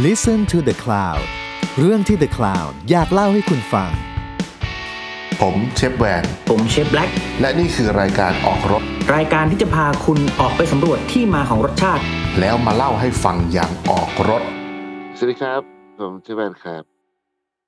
[0.00, 1.24] Listen to the Cloud
[1.78, 3.90] เรื่องที่ The Cloud อยากเล่าให้คุณฟัง
[5.40, 8.82] ผมเชฟแวน ผมเชฟแบล็กและนี่คือรายการออกรถ
[9.14, 12.02] รายการที่จะพาคุณออกไปสำรวจที่มาของรสชาติ
[12.40, 14.42] แล้วมาเล่าให้ฟังอย่างออกรถ
[15.16, 15.60] สวัสดีครับ
[16.00, 16.82] ผมเชฟแวนครับ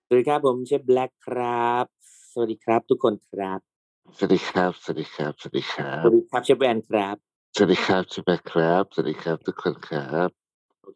[0.07, 1.85] สวัสดีครับผมเชฟแบล็กครับ
[2.33, 3.59] สวัสดีครับทุกคนครับ
[4.17, 7.17] สวัสดีครับ สวัสดีครับ สวัสดีครัสบวัสดีครับเชฟแวนครับ
[7.55, 10.44] สวัสดีครับเชฟแวนครับ สวัสดีครับทุกคนครับโอ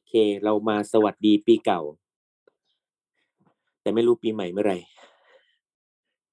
[0.08, 1.80] เค เรามาสวัสดีปีเก่า
[3.80, 4.78] แต่ไม่รู้ปีใหม่เมื่อไหร่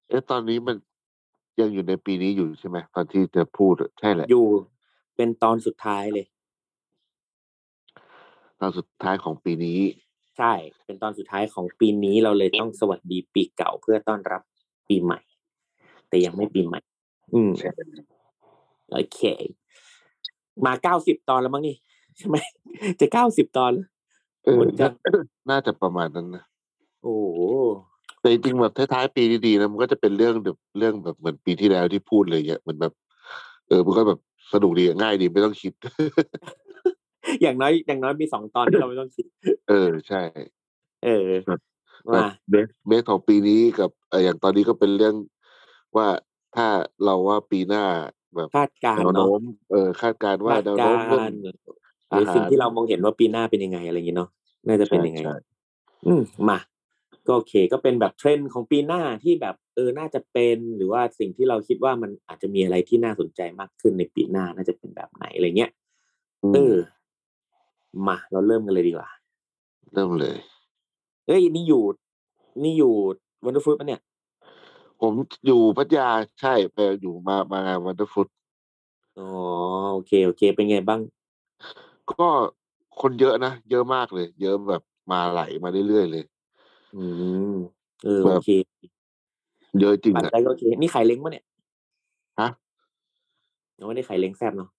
[0.08, 0.76] เอ๊ะตอนนี้มัน
[1.60, 4.46] ยังอยู่ในปีนี้อยู่ใช่ไหมตอนที่จะพูดใช่แหละอยู่
[5.16, 6.26] เป็นตอนสุดท้ายเลย
[8.62, 9.80] ตอนสุดท้ายของปีนี้
[10.38, 10.54] ใช่
[10.86, 14.42] เป็นตอนสุดท้ายของปีนี้เราเลยต้องสวัสดีปีเก่าเพื่อต้อนรับ
[14.90, 15.20] ปีใหม่
[16.10, 16.80] แต่ยังไม่ปีใหม่
[17.34, 17.70] อืมใช่
[18.92, 19.20] โอเค
[20.66, 21.76] มาเก้าสิบตอนแล้วมั้งนี่
[22.18, 22.38] ใช่ไหม
[23.00, 23.88] จะเก้าสิบตอนแล้ว
[24.44, 24.92] เออหมดจัง
[25.50, 26.44] น่าจะประมาณนั้นนะ
[27.04, 27.40] โอ้โห
[28.20, 32.94] แต่จริงๆแบบท้ายๆปีดีๆนะมันก็จะเป็นเรื่องแบบเรื่องแบบเหมือนปีที่แล้วที่พูดเลยเงี้ยเหมือนแบบ
[33.68, 34.20] เออมันก็แบบ
[34.54, 35.74] สนุกดีง่ายดีไม่ต้องคิด
[37.42, 39.26] อย่างน้อย อย่างน้อยมีสองตอนที่เราไม่ต้องคิด
[39.70, 40.22] เออใช่
[41.06, 41.60] เออครับ
[42.14, 45.16] มาเบสเบสของปีนี้กับเอออย่างตอนนี้ก็เป็นเรื่อง
[45.98, 46.08] ว่า
[46.56, 46.68] ถ้า
[47.06, 47.84] เราว่าปีหน้า
[48.36, 49.42] แบบคาดการแนณ์วเนาะโน้ม
[49.72, 51.40] เออคาดการณ์ว่าคาดแนวกาโน้มเรื่องรณ์
[52.10, 54.30] หรือสิ่งที่เรามองเห็นว่าปีหน้าเป็นยังไงอะไรอย่างเงี้ยเนาะ
[54.68, 55.36] น่าจะเป็นยังไงใช่
[56.08, 56.60] อืมมา
[57.28, 65.72] ก็โอเค ก็เป็นแบบเทรนด์ของปีหน้าที่แบบเออน่าจะเป็นหรือว่าสิ่งที่เราคิดว่ามันอาจจะมีอะไรที่น่าสนใจมากขึ้นในปีหน้าน่าจะเป็นแบบไหนอะไรเงี้ย
[66.44, 66.76] อืมเออ
[68.08, 69.10] มาเราเริ่มกันเลยดีกว่า
[69.94, 70.38] เริ่มเลย
[71.28, 71.84] เอ้ยนี่อยู่
[72.64, 72.94] นี่อยู่
[73.44, 74.02] Wonderfood ปะเนี่ย
[75.02, 75.14] ผม
[75.46, 76.10] อยู่พัทยา
[76.42, 78.28] ใช่ไปอยู่มามางาน Wonderfood
[79.18, 79.28] อ๋อ
[79.94, 81.02] โอเค โอเค เป็นไงบ้าง
[82.12, 82.28] ก็
[83.02, 84.82] คนเยอะนะ เยอะมากเลย เยอะแบบ
[85.12, 86.24] มาไหลมาเรื่อยๆเลย
[86.96, 87.04] อื
[87.52, 87.56] ม
[88.04, 88.50] เออแบบโอเค
[89.80, 91.46] เยอะจริงปัจอะจัยก็โอเค นี่ไข่เล้งปะเนี่ย
[92.40, 92.50] ฮะ
[93.80, 94.70] ยังไม่ได้ไข่เล้งแซ่บเนาะ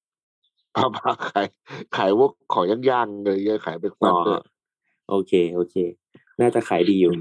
[0.74, 1.46] เอามาขาย
[1.96, 4.40] ขายพวกของย่างๆเลยเงี้ยขายเป็นอ๋ฟัอนด้วย
[5.10, 5.76] โอเค โอเค
[6.40, 7.12] น่าจะขายดีอยู่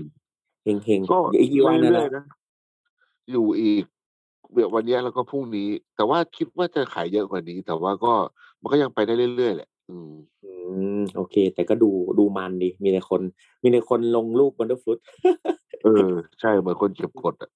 [0.63, 2.25] เฮงเฮงๆก็อีกกี่วันนะเรื่อยนะๆนะ
[3.31, 3.83] อยู่อีก
[4.53, 8.13] เดี๋ยววันเนี้ยแล้วก็พรุ่งนี้ แต่ว่าคิดว่าจะขายเยอะกว่านี้ แต่ว่าก็
[8.61, 10.13] มันก็ยังไปได้เรื่อยๆแหละ อืม
[10.43, 10.51] อื
[10.99, 13.21] มโอเค แต่ก็ดูดูมันดี มีแต่คน
[13.61, 14.99] มีแต่คนลงรูปวันเดอร์ฟลุต
[15.83, 17.49] เออ ใช่เหมือนคนเก็บกดอะ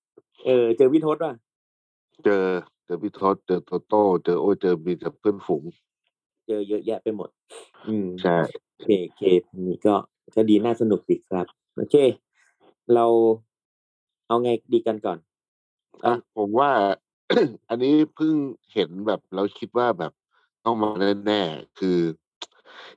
[0.46, 1.34] เออ เจอพี่ทศว่ะ
[2.24, 2.46] เจอ
[2.86, 5.64] เจอพี่ทศเจอโตโต้เจอโอ้ยเจอมีแต่เพื่อนฝูง
[6.48, 7.30] เจอเยอะแยะไปหมด
[7.88, 9.24] อืมใช่โอเคโอเค
[9.68, 9.94] นี่ก็
[10.36, 11.96] ก็ดีน่าสนุกดีครับ โอเค
[12.94, 13.06] เรา
[14.28, 15.18] เอาไงดีกันก่อน
[16.06, 16.72] อะผมว่า
[17.70, 18.34] อันนี้เพิ่ง
[18.74, 20.12] เห็นแบบเราคิดว่าแบบ
[20.66, 20.90] ต้องมา
[21.26, 22.00] แน่ๆคือ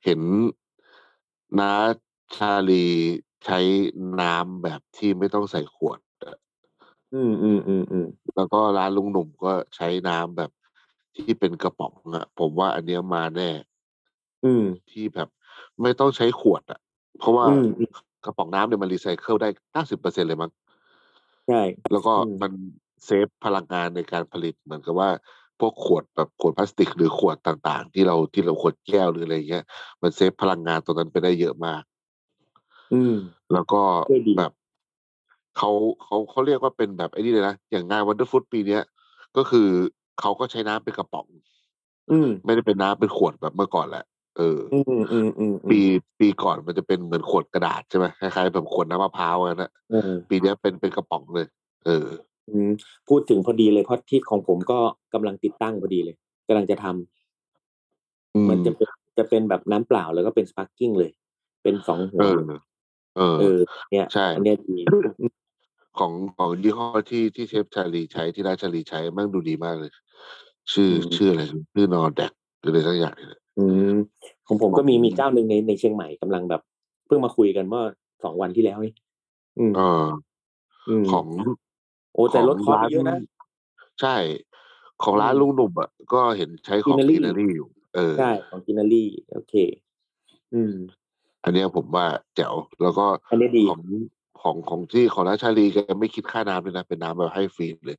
[0.05, 0.21] เห็น
[1.61, 1.73] น้า
[2.37, 2.87] ชาลี
[3.45, 3.59] ใช้
[4.21, 6.37] น้ำแบบที่ไม่ต้องใส่ขวดอะ
[7.15, 8.07] อืมอืมอืมอืม
[8.37, 10.51] แล้วก็ร้านลุงหนุ่มก็ใช้น้ำแบบ
[11.17, 13.51] ที่เป็นกระป๋องอะผมว่าอันเนี้ยมาแน่
[14.45, 15.29] อืม ที่แบบ
[15.83, 16.81] ไม่ต้องใช้ขวดอะ
[17.19, 17.91] เพราะว่าอืมอืม
[18.25, 20.51] กระป๋องน้ำเนี่ยมันรีไซเคิลได้เก้าสิบเปอร์เซ็นเลยมั้ง
[21.49, 21.61] ใช่
[21.93, 22.53] แล้วก็อืมมัน
[23.05, 25.11] เซฟพลังงานในการผลิตเหมือนกับว่า
[25.63, 29.65] พวกขวดแบบขวดพลาสติกหรือขวดต่างๆ ที่เราที่เราขวดแก้วหรืออะไรเงี้ย
[30.03, 31.83] มันเซฟพลังงานตรงนั้นไปได้เยอะมาก
[32.95, 33.17] อืม
[33.53, 34.53] แล้วก็ก็ดีแบบ
[35.57, 35.71] เขา
[36.03, 38.83] เขาเขาเรียกว่าเป็นแบบไอ้นี่เลยนะ อย่างงานวันเดอร์ฟุตปีเนี้ย
[39.37, 39.69] ก็คือ
[40.21, 41.27] เขาก็ใช้น้ำเป็นกระป๋อง
[42.11, 44.05] อืม ไม่ได้เป็นน้ำเป็นขวดแบบเมื่อก่อนแหละ
[44.37, 45.81] เออออืมอืมอืมอืมปี
[46.21, 51.47] ปีก่อนมันจะเป็นเหมือนขวดกระดาษใช่ไหมคล้ายๆแบบขวดน้ำมะพร้าวอะนะเออปีเนี้ยเป็นเป็นกระป๋องเลย
[51.87, 52.32] เอออืม
[53.09, 54.79] พูดถึงพอดีเลยเพราะที่ของผมก็
[55.15, 56.17] กำลังติดตั้งพอดีเลย
[56.49, 61.11] กำลังจะทำอืมมันจะเป็นจะเป็นแบบน้ำเปล่าแล้วก็เป็นสปาร์กิ้งเลย
[61.63, 62.43] เป็นสองหัเอวอ
[63.17, 63.59] เออ เออ
[63.91, 64.79] เนี่ยใช่อันเนี้ยดี
[65.99, 69.91] ของของยี่ห้อที่ที่เชฟชาลีใช้ที่ร้านชาลีใช้แมั่งดูดีมากเลย
[70.73, 71.43] ชื่ออืมชื่ออะไร
[71.75, 73.95] ชื่อนอแดกหรืออะไรสักอย่างเนี่ยอืม
[74.47, 76.63] ของผมก็มีมีเจ้าหนึ่งในในเชียงใหม่กำลังแบบ
[77.07, 77.85] เพิ่งมาคุยกันเมื่อ
[78.25, 78.93] สองวันที่แล้วนี่
[79.59, 80.05] อืมเออ
[80.89, 81.27] อืมของ
[82.13, 83.19] โอ้แต่ลดคอร์สร้าไปเยอะนะ
[84.01, 84.17] ใช่
[85.03, 89.55] ของร้านอืมลุงหนุ่มอะก็เห็นใช้ของ Greenery กินนารีอยู่ เออ ใช่ ของกินนารีโอเค
[90.55, 90.75] อืม
[91.45, 92.07] อันเนี้ยผมว่า
[92.37, 93.83] แจ๋ว แล้วก็อันนี้ดีของ
[94.43, 97.99] ของของที่ของร้านชาลีแกไม่คิดค่าน้ำเลยนะ เป็นน้ำแบบให้ฟรีเลย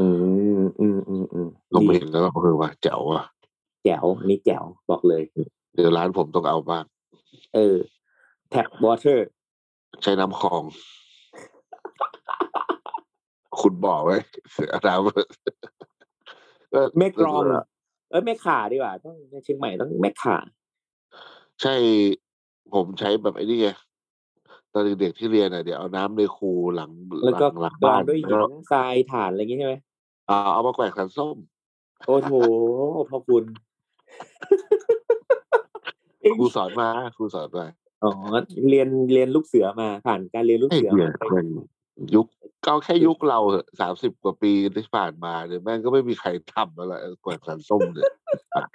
[0.00, 0.06] อื
[0.60, 3.24] มอืมอืมอืมผมดีเห็นแล้วก็คือว่าแจ๋วอะ
[3.84, 5.22] แจ๋วอันนี้แจ๋วบอกเลย
[5.74, 6.84] เดี๋ยวร้านผมต้องเอาบ้าง
[7.54, 7.76] เออ
[8.50, 9.28] แท็บวอเตอร์
[10.02, 10.62] ใช้น้ำคลอง
[13.62, 14.16] คุณบอกไว้
[14.52, 17.42] เสียน้ำก็แม่กรอง
[18.10, 19.14] เออแม่ขาดีกว่าต้อง
[19.44, 20.36] เชียงใหม่ต้องแม่ขา
[21.62, 21.74] ใช่
[22.74, 23.68] ผมใช้แบบไอ้นี่ไง
[24.72, 26.90] ตอนเด็กๆที่เรียนอะเดี๋ยวเอาน้ำในคูหลัง
[27.24, 29.74] แล้วก็หลังกบ้ารอนงด้วยหิแล้วนทรายถ่านอะไรอย่างงี้ใช่ไหม
[30.30, 31.36] อ่าเอามาแกว่งสันส้ม
[32.06, 32.32] โอ้โห
[33.10, 33.44] พ่อคุณ
[36.38, 37.66] ครูสอนมาครูสอนมา
[38.04, 38.10] อ๋อ
[38.70, 41.46] เรียนเรียนลูกเสือมาผ่านการเรียนลูกไอ้เสือเหี้ยมาไปแม่ง
[42.14, 42.26] ยุค
[42.66, 43.40] ก็แค่ยุคเรา
[43.80, 48.10] สามสิบกว่าปีที่ผ่านมาเนี่ยแม่งก็ไม่มีใครทำแล้วแหละแกว่งสันส้มเนี่ย
[48.56, 48.74] ตาย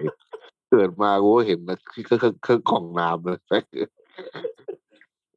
[0.70, 3.40] เกิดมากูก็เห็นนะที่เครื่องเครื่องกล่องน้ำเลย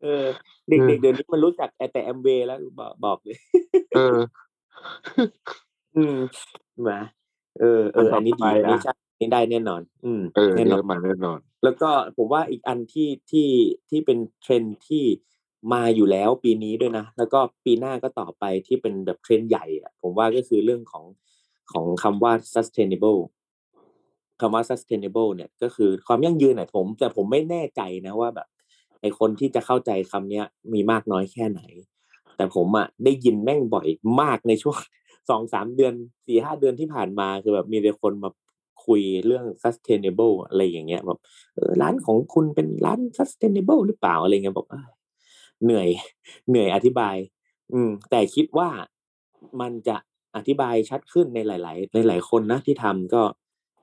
[0.03, 0.25] เออ
[0.69, 3.39] เด็กๆเดี๋ยวนี้มันรู้จักแต่แอมเวย์แล้วบอกบอกเลย
[3.97, 4.19] เออ
[5.97, 6.17] อืม
[6.89, 7.01] มา
[7.61, 13.49] เออเอออัอันนต่นี้อดีไปอันนี้อะใช่อันนี้ได้แน่นอน อืมเออแน่เนี่นอนยมาแน่นอน แล้วก็ผมว่าอีกอันที่ที่
[13.91, 15.05] ที่เป็นเทรนด์ที่
[15.73, 21.05] มาอยู่แล้วปีนี้ด้วยนะ แล้วก็ปีหน้าก็ต่อไปที่เป็นแบบเทรนด์ใหญ่อะผมว่าก็คือเรื่องของ
[21.73, 23.21] ของคำว่า sustainable
[24.41, 28.49] คำว่า sustainable เนี่ยก็คือความยั่งยืนเนี่ยผม แต่ผมไม่แน่ใจนะว่าแบบ
[29.01, 31.61] ไอคนที่จะเข้าใจคำเนี้ยมีมากน้อยแค่ไหน
[32.37, 33.89] แต่ผมอะได้ยินแม่งบ่อย
[34.21, 34.79] มากในช่วง
[35.31, 35.95] สองสามเดือน
[36.27, 38.31] สี่ห้าเดือนที่ผ่านมาคือแบบมีแต่คนมา
[38.87, 41.21] คุยเรื่อง sustainable อะไรอย่างเงี้ยแบบ
[41.81, 44.69] ร้านของคุณเป็นร้าน sustainable หรือเปล่าอะไรเงี้ยบอก
[45.65, 45.89] เหนื่อย
[46.49, 47.17] เหนื่อยอธิบาย
[47.73, 48.69] อืม แต่คิดว่า
[49.61, 49.97] มันจะ
[50.37, 53.23] อธิบายชัดขึ้นในหลาย ๆ หลาย ๆ คนนะที่ทำก็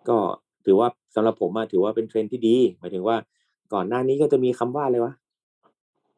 [0.10, 0.18] ก็
[0.66, 3.18] ถือว่าสำหรับผมอะถือว่าเป็นเทรนที่ดี หมายถึงว่า
[3.74, 5.14] ก่อนหน้านี้ก็จะมีคำว่าอะไรวะ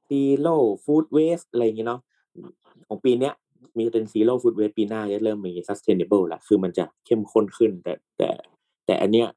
[0.10, 2.02] zero food waste อะไรอย่างเงี้ยเนาะ
[2.88, 3.34] ของปีเนี้ย
[3.78, 8.30] มีเป็น zero food waste ปีหน้าจะเริ่มมี sustainable ละคือมันจะเข้มข้นขึ้น แต่แต่
[8.86, 9.28] แต่อันเนี้ย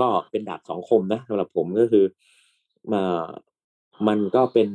[0.00, 2.04] ก็เป็นดาบสองคมนะสำหรับผมก็คือ
[2.92, 3.02] มา
[4.08, 4.68] มันก็เป็น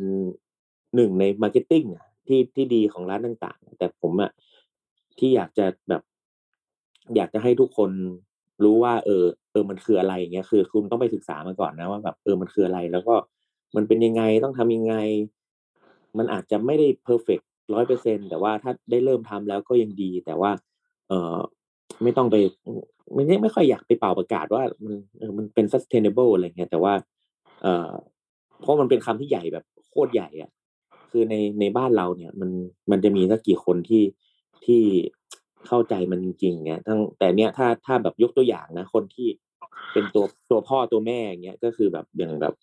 [0.96, 1.84] หนึ่งในมาร์เก็ตติ้ง
[2.28, 4.32] ที่ที่ดีของร้านต่างๆ แต่ผมอะ
[5.20, 6.02] ที่อยากจะแบบ
[7.16, 7.92] อยากจะให้ทุกคน
[8.64, 13.16] รู้ว่า เออ เออมันคืออะไรอย่างเงี้ยคือ คุณต้องไปศึกษามาก่อนนะว่าแบบเออมันคืออะไร แล้วก็
[13.76, 14.96] มันเป็นยังไงต้องทำยังไง
[16.18, 17.40] มันอาจจะไม่ได้ perfect
[17.74, 20.52] ร้อยเปอร์เซ็นต์แต่ว่าถ้าได้เริ่มทำแล้วก็ยังดี แต่ว่า
[21.10, 21.38] เออ
[22.04, 22.36] ไม่ต้องไป
[23.14, 26.94] ไม่ได้ไม่ค่อยอยากไปเป่าประกาศว่ามันเออมันเป็น sustainable อะไรเงี้ยแต่ว่า
[27.62, 27.92] เออ
[28.62, 30.52] เพราะมันเป็นคำที่ใหญ่แบบโคตรใหญ่อะ
[31.12, 32.50] คือในในบ้านเราเนี่ยมัน
[32.92, 34.04] มันจะมีสักกี่คนที่
[34.66, 34.82] ที่
[35.68, 39.28] เข้าใจมันจริงๆเงี้ยทั้งแต่เนี้ยถ้าถ้าแบบยกตัวอย่างนะคนที่
[39.94, 42.54] เป็นตัวตัวพ่อตัวแม่อย่างเงี้ยก็คือแบบอย่างแบบ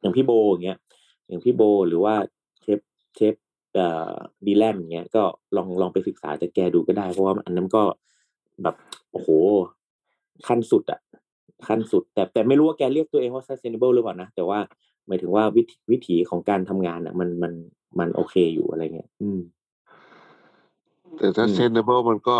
[0.00, 0.78] อย่างพี่โบอย่างเงี้ย
[1.26, 2.14] อย่างพี่โบหรือว่า
[2.60, 2.80] เชฟ
[3.16, 3.34] เชฟ
[3.74, 4.14] เอ่อ
[4.46, 5.22] ดีแลนอย่างเงี้ยก็
[5.56, 7.82] ลองลองไปศึกษาจากแกดูก็ได้ เพราะว่าอันนั้นก็
[8.62, 8.76] แบบ
[9.12, 9.28] โอ้โห
[10.46, 11.00] ขั้นสุดอะ
[11.68, 14.58] ขั้นสุด แต่แต่ไม่รู้ว่าแกเรียกตัวเองว่า sustainable หรือเปล่านะแต่ว่า
[15.10, 17.52] มายถึงว่าวิถีวิถีของการทำงานอะมันมัน
[17.98, 19.40] มันโอเคอยู่อะไรเงี้ยอืม
[21.18, 22.38] แต่ถ้าอืมเซนเนเบิลมันก็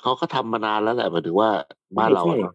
[0.00, 1.50] เขาก็ทำมานานแล้วแหละหมายถึงว่า
[1.98, 2.54] บ้านเราอะเนาะ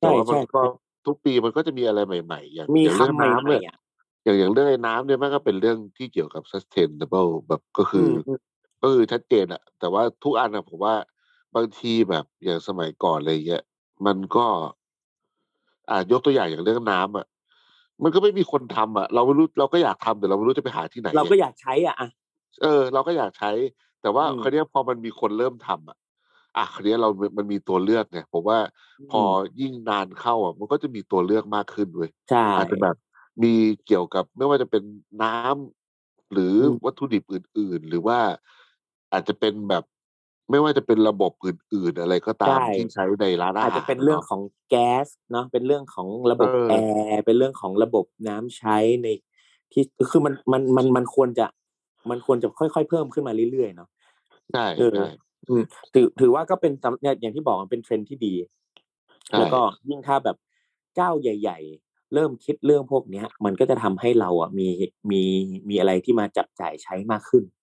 [0.00, 0.62] แต่ใช่ว่ามัใช่นก็
[1.06, 3.76] ทุกปีมันก็จะมีอะไรใหม่ ๆ อย่างมีอย่างเรื่องคำใหม่น้ำเนี่ยๆอะ
[4.24, 8.38] อย่างอย่างเรื่องไอ้น้ำเนี่ยมันก็เป็นเรื่องที่เกี่ยวกับ sustainable แบบก็คือออืม
[8.82, 10.94] ก็คือชัดเจนอะแต่ว่าทุกอันอะผมว่า
[11.54, 13.62] บางทีแบบอย่างสมัยก่อนอะไรเงี้ย
[14.06, 14.46] มันก็
[15.90, 17.26] อ่ายกตัวอย่างอย่างเรื่องน้ำอะ
[18.04, 22.08] มันก็ไม่มีคนทำอะเราไม่รู้เราก็อยากทำแต่เราไม่รู้จะไปหาที่ไหน เราก็ไงอยากใช้อะอะ
[22.62, 23.50] เออ เราก็อยากใช้
[24.02, 25.98] แต่ว่าอืมคราวเนี้ยพอมันมีคนเริ่มทำอะ
[26.56, 27.08] อะคราวเนี้ยเรา
[27.38, 28.58] มันมีตัวเลือกไงผมว่า
[29.10, 29.22] พอ
[29.60, 32.96] ยิ่งนานเข้าอะ มันก็จะมีตัวเลือกมากขึ้นเว้ยใช่อาจจะแบบ
[33.42, 33.52] มี
[33.86, 34.82] เกี่ยวกับไม่ว่าจะเป็น
[35.22, 38.18] น้ำหรืออมวัตถุดิบอื่น ๆ หรือว่า
[39.12, 39.84] อาจจะเป็นแบบ
[40.50, 44.40] ไม่ว่าจะเป็นระบบอื่น ๆ อะไรก็ตามที่ใช้ในร้านอาหารอาจจะเป็นเรื่องนาะของ
[44.70, 46.72] แก๊สเนาะเป็นเรื่องของระบบเออแอ
[47.10, 49.08] ร์เป็นเรื่องของระบบน้ำใช้ใน
[49.72, 51.46] ที่คือมันมันมันมันควรจะ
[52.10, 53.88] มันควรจะค่อยๆเพิ่มขึ้นมาเรื่อยๆเนาะ
[54.50, 55.04] ใช่เออใช่
[55.48, 55.62] อืม
[55.94, 58.34] ถือถือว่าก็เป็นสำเนี่ยอย่างที่บอกมันเป็นเทรนด์ที่ดี
[59.28, 60.36] ใช่แล้วก็ยิ่งถ้าแบบ
[60.96, 64.68] เจ้าใหญ่ ๆ เริ่มคิดเรื่องพวกเนี้ย มันก็จะทำให้เราอะมี
[65.10, 65.22] มี
[65.68, 67.59] มีอะไรที่มาจับจ่ายใช้มากขึ้นเ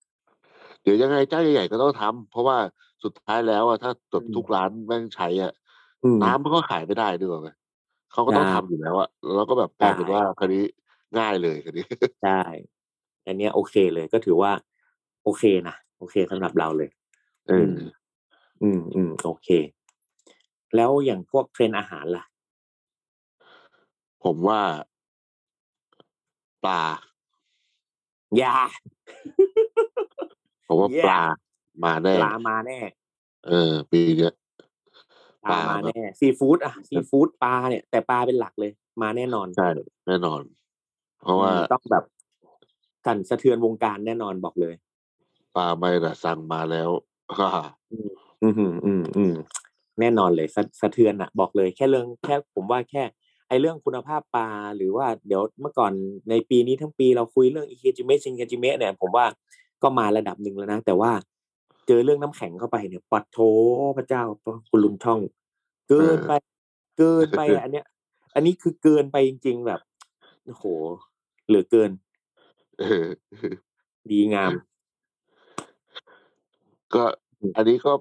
[0.88, 2.56] ดี๋ยวยังไงเจ้าใหญ่ๆก็ต้องทำเพราะว่า
[3.04, 5.52] สุดท้ายแล้วอะถ้าจบอืมทุกร้านแม่งใช้อะ
[6.04, 7.50] อืมน้ำมันก็ขายไม่ได้ด้วยไง
[8.12, 10.64] เขาก็ต้องใช่ทำอยู่แล้วอะแล้วก็แบบกลายเป็นใช่ว่าคราวนี้
[11.18, 11.86] ง่ายเลยคราวนี้
[12.24, 12.40] ใช่
[13.26, 14.52] อันเนี้ยโอเคเลยก็ถือว่า
[15.24, 16.90] โอเคนะโอเคสำหรับเราเลย
[17.46, 17.74] เออ
[18.62, 19.48] อืมอืมโอเค
[20.76, 22.24] แล้วอย่างพวกเทรนด์อาหารล่ะ
[24.24, 24.60] ผมว่า
[26.66, 26.82] ปลา
[28.42, 28.54] ยา
[30.68, 31.22] ผมว่า Yeah ปลา
[31.84, 32.78] มาแน่ ปลามาแน่
[33.48, 34.34] เออ ปีเนี้ย
[35.50, 38.72] ปลาปลามาแบบแน่ซีฟู้ดอะซีฟู้ดปลาเนี่ย แต่ปลาเป็นหลักเลย
[39.02, 39.68] มาแน่นอนใช่
[40.06, 40.40] แน่นอน
[41.22, 42.04] เพราะว่าอืมต้องแบบ
[43.06, 44.74] สั่นสะเทือนวงการแน่นอนบอกเลย
[45.56, 46.90] ปลาไม่ละสั่งมาแล้ว
[47.92, 48.10] อืม
[48.42, 49.34] อืมอืมอืม
[50.00, 53.02] แน่นอนเลยสะสะเทือนอะบอกเลย แค่เรื่องแค่ผมว่าแค่
[53.48, 55.92] ไอเรื่องคุณภาพปลาหรือว่าเดี๋ยวเมื่อก่อน
[56.30, 59.26] ในปีนี้ทั้งปีเราคุยเรื่องอิเคจิเมะชินเคจิเมะเนี่ยผมว่า
[59.82, 61.10] ก็มาระดับหนึ่งแล้วนะ แต่ว่า
[61.86, 63.38] เจอเรื่องน้ำแข็งเข้าไปเนี่ยปัดโถ
[63.96, 64.22] พระเจ้า
[64.70, 65.20] คุณลุงช่อง
[65.88, 66.32] เกินไป
[66.98, 67.86] เกินไปอะอันเนี้ย
[68.34, 69.80] อันนี้คือเกินไปจริง ๆ แบบ
[70.46, 70.64] โอ้โห
[71.46, 71.90] เหลือเกิน
[72.80, 73.06] เออ
[74.10, 74.52] ดีงาม
[76.94, 77.04] ก็
[77.40, 77.92] อืมอันนี้ก็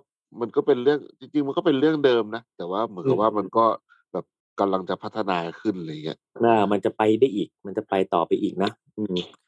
[0.42, 3.66] มันก็เป็นเรื่องจริง ๆ มันก็เป็นเรื่องเดิมนะแต่ว่าเหมือนกับว่ามันก็
[4.14, 4.26] แบบ
[4.60, 9.47] กำลังจะพัฒนาขึ้นอะไรเงี้ยน่ามันจะไปได้อีก มันจะไปต่อไปอีกนะอืมใช่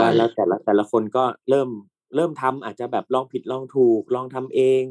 [0.00, 1.68] ว่าแล้วแต่ละแต่ละคนก็เริ่ม
[2.16, 4.82] เริ่มทำอาจจะแบบลองผิดลองถูกลองทำเอง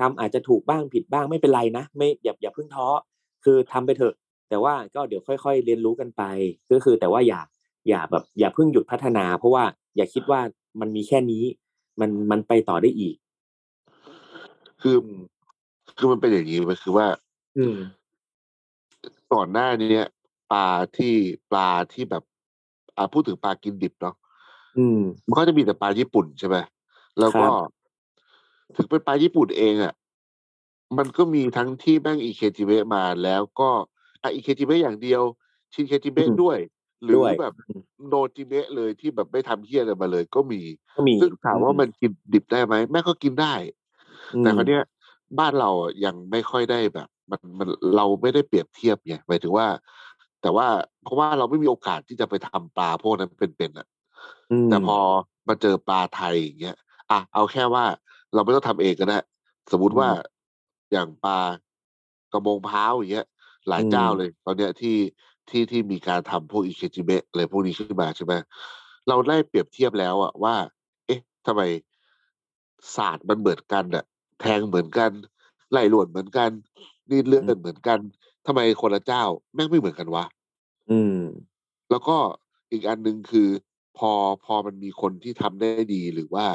[0.00, 2.86] ทำอาจจะถูกบ้างผิดบ้างไม่เป็นไรนะไม่อย่าอย่าเพิ่งท้อ
[3.44, 4.14] คือทำไปเถอะ
[4.48, 6.22] แต่ว่าก็เดี๋ยวค่อย ๆ เรียนรู้กันไป
[6.72, 7.40] ก็คือแต่ว่าอย่า
[7.88, 9.64] อย่าแบบอย่าเพิ่งหยุดพัฒนา เพราะว่า
[9.96, 10.40] อย่าคิดว่า
[10.80, 11.44] มันมีแค่นี้
[12.00, 13.16] มันมันไปต่อได้อีก
[14.82, 15.22] คืออืม
[15.96, 17.06] คือมันเป็นอย่างนี้มันคือว่า
[17.58, 17.76] อืม
[19.32, 19.94] ก่อนหน้านี้
[20.52, 21.14] ปลาที่
[21.50, 22.22] ปลาที่แบบ
[22.96, 24.14] อ่าพูดถึงปลากินดิบเนาะ
[24.76, 26.56] อืม มันก็จะมีแต่ปลาญี่ปุ่นใช่ไหม
[27.18, 27.72] แล้วก็ครับ
[28.76, 29.92] ถึงเป็นปลาญี่ปุ่นเองอะ
[30.98, 33.70] มันก็มีทั้งที่แม่งอีเคจิเมะมาแล้วก็
[34.22, 35.22] อะอีเคจิเมะอย่างเดียว
[35.72, 36.58] ชินเคจิเมะด้วย
[37.04, 40.62] หรือด้วยแบบอืมโนจิเมะเลยที่แบบไม่ทำเฮี้ยอะไรมาเลยก็มี
[40.94, 43.54] ก็มีซึ่งถามว่ามันกินดิบได้ไหมแม่งก็กินได้
[44.34, 44.82] อืมแต่คราวเนี้ย
[45.38, 49.66] บ้านเราอะยังไม่ค่อยได้แบบ มันมันเราไม่ได้เปรียบเทียบไงหมายถึงว่า
[50.42, 50.66] แต่ว่า
[51.02, 54.01] เพราะว่าเราไม่มีโอกาสที่จะไปทำปลาพวกนั้นเป็นๆอะม
[54.68, 54.98] แต่พอ
[55.48, 56.76] มาเจอปลาไทยอย่างเงี้ย
[57.10, 57.84] อะเอาแค่ว่า
[58.34, 59.18] เราไม่ต้องทำเองก็ได้
[59.72, 60.08] สมมุติว่า
[60.92, 61.38] อย่างปลา
[62.32, 63.26] กระมงพร้าวอย่างเงี้ย
[63.68, 64.96] หลายเจ้าเลย ตอนเนี้ยที่
[65.50, 68.32] ที่ที่มีการทำพวกอิเคจิเมะอะไรพวกนี้ขึ้นมาใช่ไหม
[69.08, 70.54] เราได้เปรียบเทียบแล้วอะว่า
[71.06, 71.62] เอ๊ะทำไม
[72.96, 74.04] ศาสตร์มันเหมือนกันอะ
[74.40, 75.10] แทงเหมือนกัน
[75.72, 76.50] ไล่หลวนเหมือนกัน
[77.10, 77.98] นีดเลือดเหมือนกัน
[78.46, 79.22] ทำไมคนละเจ้า
[79.54, 80.24] แม่งไม่เหมือนกันวะ
[80.90, 81.18] อืม
[81.90, 82.16] แล้วก็
[82.72, 83.48] อีกอันหนึ่งคือ
[83.98, 84.12] พอ
[84.44, 86.46] พอมันมีคนที่ทำได้ดีหรือว่า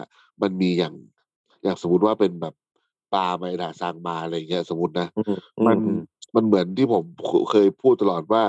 [0.41, 0.95] มันมีอย่าง
[1.63, 2.53] อย่างสมมติว่าเป็นแบบ
[3.13, 5.33] ปลาไมดาซางมาอะไรเงี้ยสมมตินะอืม
[5.65, 5.97] มันอืม
[6.35, 7.03] มันเหมือนที่ผม
[7.51, 8.43] เคยพูดตลอดว่า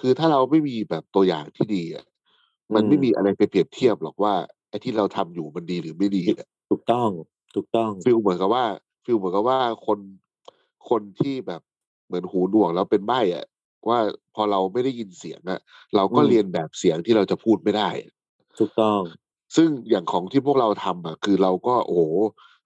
[0.00, 2.04] คือถ้าเราไม่มีแบบตัวอย่างที่ดีอะ
[2.74, 4.34] มันไม่มีอะไรไปเปรียบเทียบหรอกว่า
[4.68, 7.10] ไอ้ที่เราทำอยู่มันดีหรือไม่ดีอะถูกต้อง
[7.54, 8.64] ถูกต้อง feel เหมือนกับว่า
[9.04, 9.98] feel เหมือนกับว่าคน
[10.90, 11.62] คนที่แบบ
[12.06, 13.46] เหมือนหูหนวกแล้วเป็นใบ้อะ
[13.88, 13.98] ว่า
[14.34, 15.60] พอเราไม่ได้ยินเสียงอะ
[15.96, 18.12] เราก็อืมเลียนแบบเสียงที่เราจะพูดไม่ได้อะ
[18.58, 19.00] ถูกต้อง
[19.56, 22.02] ซึ่งอย่างของที่พวกเราทำอะคือเราก็โอ้โห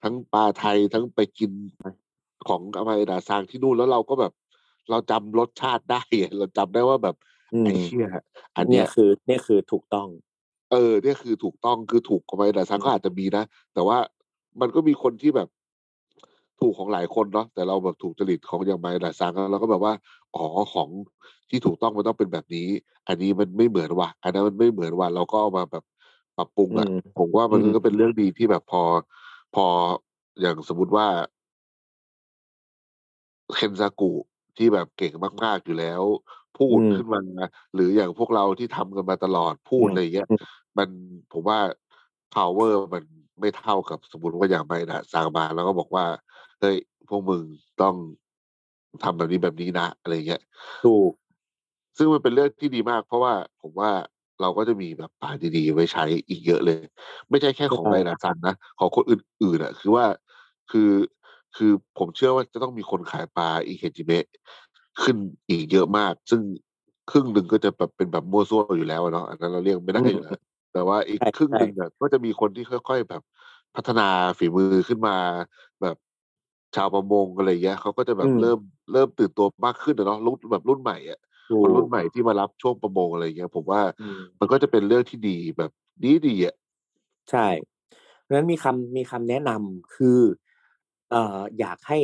[0.02, 1.52] ทั้งปลาไทยทั้งไปกิน
[2.48, 4.32] ของอเมริกาซางที่นู่นแล้วเราก็แบบ
[4.90, 7.16] เราจำรสชาติได้อะเราจำได้ว่าแบบ
[7.54, 8.06] อืมไอ้เชี่ย
[8.56, 10.08] อันเนี่เนี้ยยคือเนี่ยคือถูกต้อง
[10.72, 13.44] เออเนี่ยคือถูกต้องคือถูกของไมดาซังก็อาจจะมีนะ
[13.74, 13.98] แต่ว่า
[14.60, 15.48] มันก็มีคนที่แบบ
[16.60, 19.92] ถูกของหลายคนเนาะแต่เราแบบถูกจริตของอย่างไมดาซังแล้วเราก็แบบว่า
[20.34, 20.88] อ๋อของ
[21.50, 22.68] ที่ถูกต้องมันต้องเป็นแบบนี้
[23.08, 25.84] อันนี้มันไม่เหมือนว่ะอันนั้นมันไม่เหมือนว่ะเราก็เอามาแบบ
[26.36, 28.82] ปรับปรุงอะอืมผมว่ามันอืมก็เป็นเรื่องดีที่แบบพอ
[29.54, 29.66] พอ
[30.40, 31.06] อย่างสมมติว่า
[33.54, 34.12] เคนซากุ
[34.56, 35.12] ที่แบบเก่ง
[35.44, 36.02] มาก ๆ อยู่แล้ว
[36.58, 37.20] พูดอืมขึ้นมา
[37.74, 40.40] หรืออย่างพวกเราที่ทำกันมาตลอดพูดอืมอะไรอย่างเงี้ยอืม
[40.78, 40.88] มัน
[41.32, 41.58] ผมว่า
[42.34, 43.04] power มัน
[43.40, 46.04] ไม่เท่ากับสมมติว่าอย่างไม่นะสร้างมาแล้วก็บอกว่า
[46.60, 46.76] เฮ้ย
[47.08, 47.42] พวกมึง
[47.82, 47.94] ต้อง
[49.02, 50.42] ทำแบบนี้แบบนี้นะ อะไรเงี้ย
[50.84, 51.12] ถูก
[51.96, 53.90] ซึ่งมันเป็นเรื่องที่ดีมาก เพราะว่าผมว่า
[54.40, 56.80] เราก็จะมีแบบปลาดีๆ ไว้ใช้อีกเยอะเลย
[57.30, 60.04] ไม่ใช่แค่ของใช่ไบนาซันนะ ของคนอื่นๆอะ คือว่า
[60.70, 60.90] คือ
[61.56, 64.26] คือผมเชื่อว่าจะต้องมีคนขายปลาอีเคจิเมะ
[65.02, 65.16] ขึ้น
[65.48, 66.40] อีกเยอะมาก ซึ่ง
[67.10, 70.38] ครึ่งหนึ่งก็จะแบบเป็นแบบมั่วซั่วอยู่แล้วอะเนาะอันนั้นเราเรียกไม่ได้อยู่แล้ว
[70.72, 73.22] แต่ว่าอีกใช่ครึ่งใช่หนึ่งอะก็จะมีคนที่ค่อย ๆ แบบ
[73.76, 75.16] พัฒนาฝีมือขึ้นมา
[75.82, 75.96] แบบ
[76.76, 78.58] ชาวประมงอะไรเงี้ยเขาก็จะแบบอืม เริ่ม
[78.92, 85.70] เริ่มตื่นตัวมากขึ้นอะเนาะรุ่นแบบรุ่นใหม่อะถูคนกรุ่นใหม่ที่มารับช่วงประมงอะไรเงี้ยผมว่าอืม มันก็จะเป็นเรื่องที่ดีแบบ
[86.02, 86.54] ดีดีๆอะ
[87.30, 87.46] ใช่
[88.22, 90.20] เพราะฉะนั้นมีคำมีคำแนะนำคือ
[91.10, 91.98] เอ่ออยากให้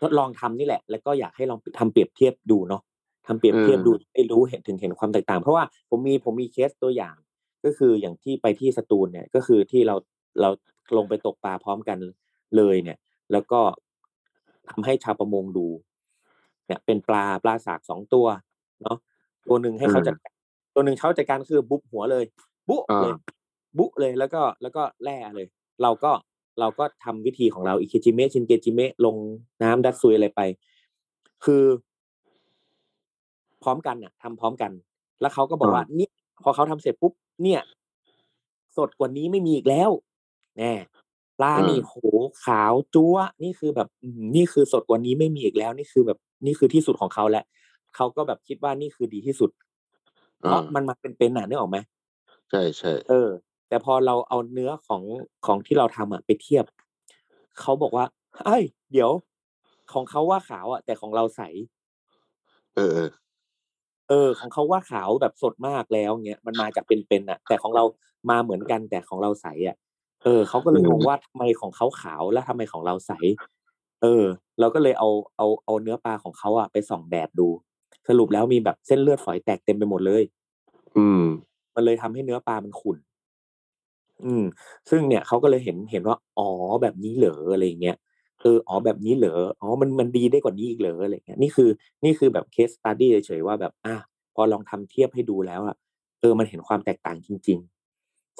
[0.00, 2.82] ทดลองทำนี่แหละ แล้วก็อยากให้ลองทำเปรียบเทียบดูเนาะ
[3.26, 7.16] ทำเปรียบเทียบดูให้รู้เห็นถึงเห็นความแตกต่าง เพราะว่าผมมีผมมีเคสตัวอย่าง
[7.64, 9.96] ก็คืออย่างที่ไปที่สตูลเนี่ย ก็คือที่เรา
[10.40, 10.50] เรา
[10.96, 11.98] ลงไปตกปลาพร้อมกัน
[12.56, 12.98] เลยเนี่ย
[13.32, 13.60] แล้วก็
[14.70, 15.66] ทำให้ชาวประมงดู
[16.66, 18.26] เนี่ย เป็นปลาปลาสากสองตัว
[18.82, 18.96] เนาะ
[19.48, 20.34] ตัวหนึ่งให้เขาจัดการ
[20.74, 22.24] ตัวหนึ่งเขาจัดการคือบุ๊บหัวเลย
[22.68, 23.12] บุ๊เลย
[23.78, 25.46] บุเลยแล้วก็แล้วก็แล่เลย
[25.82, 26.12] เราก็
[26.60, 29.16] เราก็ทำวิธีของเราอิเคจิเมะชินเกจิเมะลง
[29.62, 30.40] น้ำดัดซุยอะไรไป
[31.44, 31.64] คือ
[33.62, 34.72] พร้อมกันอะทำพร้อมกัน
[35.20, 36.08] แล้วเขาก็บอกว่านี่
[36.42, 37.12] พอเขาทำเสร็จปุ๊บ
[37.42, 37.60] เนี่ย
[38.76, 39.90] สดกว่านี้ไม่มีอีกแล้ว
[40.58, 40.72] แน่
[41.38, 41.94] ปลานี่โห
[42.44, 47.44] ขาวจั๊วนี่คือแบบอืมนี่คือสดกว่านี้ไม่มีอีกแล้ว นี่คือแบบนี่คือที่สุดของเขาแล้ว
[47.96, 49.50] เขาก็แบบคิดว่านี่คือดีที่สุด
[50.42, 51.78] เพราะอ่ามันมาเป็นเป็นหนานึกออกไหม
[52.50, 53.28] ใช่ใช่เออ
[53.68, 55.02] แต่พอเราเอาเนื้อของ
[55.46, 56.64] ของที่เราทำอะไปเทียบ
[57.60, 58.04] เขาบอกว่า
[58.44, 59.10] เอ้ย เดี๋ยว
[59.92, 61.42] ของเขาว่าขาวอะ แต่ของเราใส
[62.76, 63.10] เออเออ
[64.08, 67.84] เออ ของเขาว่าขาวแบบสดมากแล้วเงี้ยมันมาจากเป็นๆอะ แต่ของเรา
[68.30, 69.76] มาเหมือนกันแต่ของเราใสอะ
[70.24, 73.12] เออเขาก็เลยงงว่าทำไมของเขาขาวแล้วทำไมของเราใส
[74.02, 74.24] เออ
[74.60, 77.48] เราก็เลยเอาเอาเอาเนื้อปลาของเขาอะไปส่องแดดดู
[78.08, 80.22] สรุปแล้วมีแบบเส้นเลือดฝอยแตกเต็มไปหมดเลย
[80.96, 81.22] อืม
[81.74, 82.96] มันเลยทำให้เนื้อปลามันขุ่น
[84.24, 84.44] อืม
[84.90, 86.48] ซึ่งเนี่ยเขาก็เลยเห็นเห็นว่าอ๋อ
[86.82, 87.96] แบบนี้เหรออะไรอย่างเงี้ย
[88.40, 91.68] เอออ๋อแบบนี้เหรออ๋อมันมันดีได้กว่านี้อีกเหรออะไรเงี้ยนี่คือ
[92.04, 93.94] นี่คือแบบเคสตัดดี้เฉยๆว่าแบบอะ
[94.34, 95.76] พอลองทำเทียบให้ดูแล้วอะ
[96.20, 97.73] เออมันเห็นความแตกต่างจริง ๆ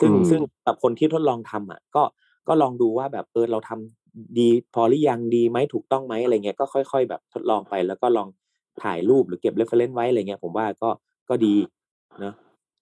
[0.01, 2.03] ซึ่งอืมซึ่งกับคนที่ทดลองทำอะ ก็
[2.49, 8.29] ก็ลองดูว่าแบบเออเราทำดีพอหรือยังดีไหมถูกต้องไหมอะไรเงี้ยก็ค่อย ๆ แบบทดลองไปแล้วก็ลอง
[8.83, 10.91] ถ่ายรูปหรือเก็บ reference ไว้อะไรเงี้ยผมว่าก็
[11.29, 11.55] ก็ดี
[12.21, 12.35] เนอะ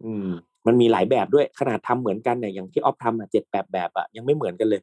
[0.04, 0.28] อืม
[0.66, 4.81] มันมีหลายแบบด้วยขนาดทำเหมือนกันเนี่ยอย่างที่ออฟทำอะเจ็ดแปดแบบอะยังไม่เหมือนกันเลย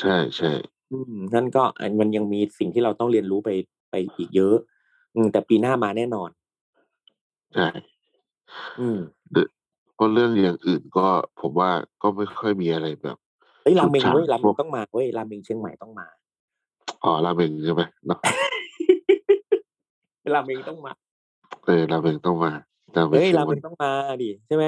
[0.00, 0.50] ใช่ใช่
[0.92, 3.50] อืมนั่นก็อันมันยังมีสิ่งที่เราต้องเรียนรู้ไป
[3.90, 4.56] ไปอีกเยอะ
[5.14, 6.30] อืมแต่ปีหน้ามาแน่นอน
[7.54, 7.68] ใช่
[8.80, 8.98] อืม
[9.98, 11.06] เพราะเรื่องอย่างอื่นก็
[11.40, 11.70] ผมว่า
[12.02, 13.16] ก็ไม่ค่อยมีอะไรแบบ
[13.62, 16.06] เฮ้ยราเมงฉูดฉาดเว้ยราพเมวงกต้องมาเว้ยราเมงเชียงใหม่ต้องมา
[17.04, 18.18] อ๋อราเมงใช่ไหมเนาะ
[20.34, 20.92] ราเมงต้องมา
[21.66, 22.52] เออราเมงต้องมา
[22.96, 23.90] ราเมงเฮ้ยเชียรางใหเมม่งต้องมา
[24.22, 24.66] ดิใช่ไหม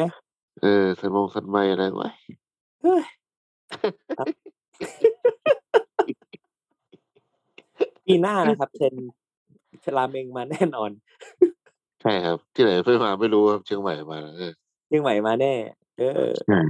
[0.62, 2.08] เออสันมงสันไม่อะไรไว้
[2.82, 3.04] เฮ้ย
[8.06, 9.04] ปีหน้านะครับเทรนด์
[9.96, 10.90] ราเมงมาแน่นอน
[12.02, 14.52] ใช่ครับ ที่ไหนเพิ่งมาไม่รู้ครับเชียงใหม่มาแล้วเออ
[14.90, 15.54] เชียงใหม่มาแน่
[15.98, 16.60] เออใช่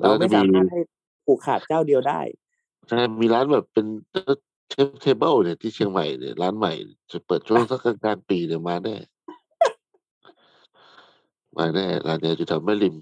[0.00, 0.80] แล้เราวก็ไม่จะสามีมารถให้
[1.26, 2.20] ผูกขาดเจ้าเดียวได้
[2.88, 3.86] ใช่มีร้านแบบเป็น
[4.70, 6.72] เชฟเทเบิลเนี่ยที่เชียงใหม่เนี่ยร้านใหม่
[7.12, 8.96] จะเปิดช่วงสักกลางๆปีเนี่ยมาแน่
[11.58, 12.96] มาแน่ร้านเนี้ยอยู่แถวแม่ริม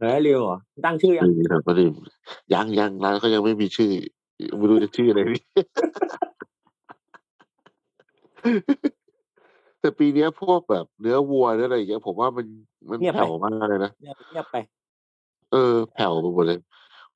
[0.00, 1.94] เฮ้ยเรียวเหรอตั้งชื่อยังอยู่แถวแม่ริม
[2.54, 3.92] ยังยังร้านเขายังไม่มีชื่อ
[4.58, 5.44] ไม่รู้จะชื่ออะไรนี่
[9.86, 12.46] แต่ปีเนี้ยพวกแบบเนื้อวัวเนื้ออะไรอย่างเงี้ยผมว่ามัน
[12.90, 14.56] มันแผ่วมากเลยนะ เงียบเงียบไป
[15.52, 16.60] เออ แผ่วไปหมดเลย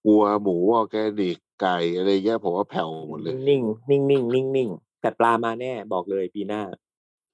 [0.07, 6.63] วัวหมูออร์แกนิกไก่อะไรเงี้ยผมว่าแผ่วหมดเลย นิ่งๆนิ่งๆนิ่งๆนิ่งๆแต่ปลามาแน่บอกเลยปีหน้า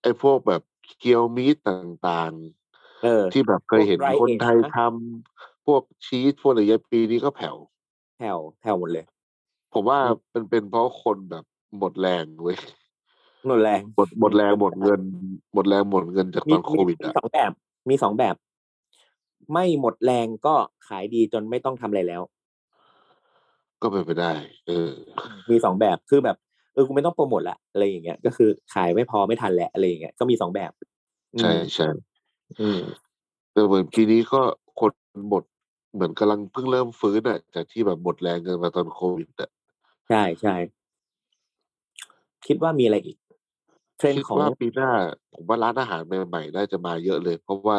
[0.02, 0.62] ไอ้พวกแบบ
[0.98, 2.32] เกียวมีตต่าง
[3.02, 7.56] เออ ๆ ที่แบบเคยเห็นพวก dry คนไทย age นะ ทำพวกชีสพวกอะไรเงี้ยปีนี้ก็แผ่ว
[8.18, 9.04] แผ่วแผ่วหมดเลย
[9.72, 11.44] ผมว่าอืมเป็นเป็นเพราะคนแบบ
[11.78, 12.58] หมดแรงเว้ย
[13.48, 15.00] หมดแรงหมดหมดแรงหมดเงิน
[15.54, 17.52] หมดแรงหมดเงินจากตมีอนโควิดมีอะสองแบบ
[17.90, 18.36] มีสองแบบ
[19.52, 20.54] ไม่หมดแรงก็
[20.88, 22.22] ขายดีจนไม่ต้องทำอะไรแล้ว
[23.82, 24.32] ก็เป็นไปได้
[24.66, 24.90] เออ
[25.50, 26.36] มีสองแบบคือแบบ
[26.72, 30.72] เออกูไม่ต้องโปรโมทละอะไรอย่างเงี้ยก็คือขายไม่พอไม่ทันแหละอะไรอย่างเงี้ยก็มีสองแบบ
[31.40, 31.86] ใช่อืมใช่
[32.60, 32.80] อืม
[33.52, 34.40] แต่เหมือนปีนี้ก็
[34.80, 34.92] คน
[35.28, 35.42] หมด
[35.94, 39.50] เหมือนกำลังเพิ่งเริ่มฟื้นอะจากที่แบบหมดแรงกันมาตอนโควิดอะ
[40.08, 40.54] ใช่ใช่
[42.46, 43.16] คิดว่ามีอะไรอีก
[43.96, 44.90] เทรนคิด์ดของ ว่าปีหน้า
[45.34, 47.78] ผมว่าร้านอาหารใหม่ๆน่าจะมาเยอะเลย เพราะว่า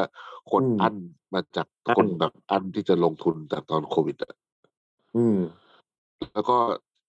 [0.52, 0.96] คนอืม อั้น
[1.34, 4.34] มาจากอั้นคนแบบอั้นที่จะลงทุนจากตอนโควิดอะ
[5.16, 5.38] อืม
[6.34, 6.58] แล้วก็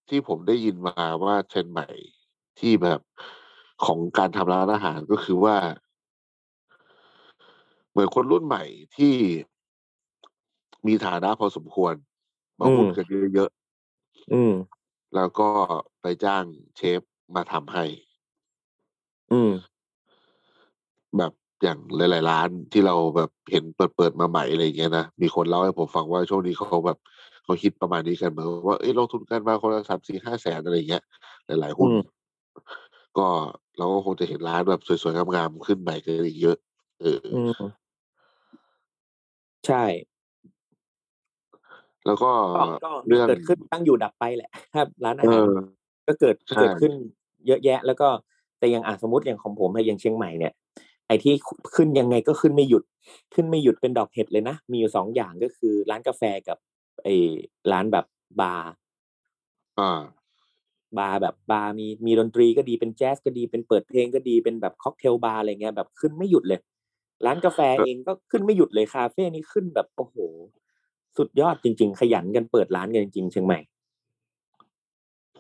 [0.08, 1.88] ที่ผมได้ยินมาว่าเทรนด์ใหม่
[2.58, 3.00] ที่แบบ
[3.84, 5.56] ของการทำร้านอาหารก็คือว่า
[7.90, 8.64] เหมือนคนรุ่นใหม่
[8.96, 9.14] ที่
[10.86, 11.94] มีฐานะพอสมควร
[12.60, 13.50] มาอืม หุ้นกันเยอะ
[14.30, 15.50] อืม ๆแล้วก็
[16.00, 16.44] ไปจ้าง
[16.76, 17.00] เชฟ
[17.34, 17.84] มาทำให้
[19.32, 19.50] อืม
[21.18, 26.98] แบบอย่างหลาย ๆ ร้านที่เราแบบเห็นเปิดเปิดมาใหม่ อะไรอย่างเงี้ยนะ มีคนเล่าให้ผมฟังว่า ช่วงนี้เขาแบบ
[27.44, 31.02] เขาคิดประมาณนี้กัน เหมือนว่าเอ้ย ลงทุนกันมาคนละสามสี่ห้าแสนอะไรอย่างเงี้ย
[31.46, 32.02] หลาย ๆหุ้นอืม
[33.18, 33.28] ก็
[33.78, 36.56] เราก็คงจะเห็นร้านแบบสวย ๆ งาม ๆ ขึ้นใหม่กันอีกเยอะ
[37.00, 37.52] เอออ อืม
[39.66, 39.84] ใช่
[42.06, 45.60] แล้วก็ก็ ก็เรื่อง เกิดขึ้น ตั้งอยู่ดับไปแหละ ถ้าร้านอาเอหารอ
[46.06, 46.92] ก็เกิด ใช่ เกิดขึ้น
[47.46, 48.08] เยอะแยะ แล้วก็
[48.58, 50.52] แต่อย่างอะสมมติอย่างของผมอะอย่างเชียงใหม่เนี่ย
[51.06, 51.34] ไอ้ที่
[51.76, 52.82] ขึ้นยังไงก็ขึ้นไม่หยุด
[53.34, 56.58] ขึ้นไม่หยุดเป็นดอกเห็ดเลยนะ มีอยู่สองอย่างก็คือ ร้านกาแฟกับ
[57.04, 57.14] ไอ้
[57.72, 58.06] ร้านแบบ
[58.40, 58.70] บาร์
[59.78, 60.00] อ่า
[60.98, 66.60] บาร์แบบบาร์มีมีดนตรีก็ดีเป็นแจ๊สก็ดีเป็นเปิดเพลงก็ดีเป็นแบบค็อกเทลบาร์อะไรเงี้ยแบบขึ้นไม่หยุดเลย
[67.26, 70.16] ร้านกาแฟเออเองก็ขึ้นไม่หยุดเลยคาเฟ่นี่ขึ้นแบบโอ้โห
[71.18, 73.60] สุดยอดจริง ๆ ขยันกันเปิดร้านกันจริงๆเชียงใหม่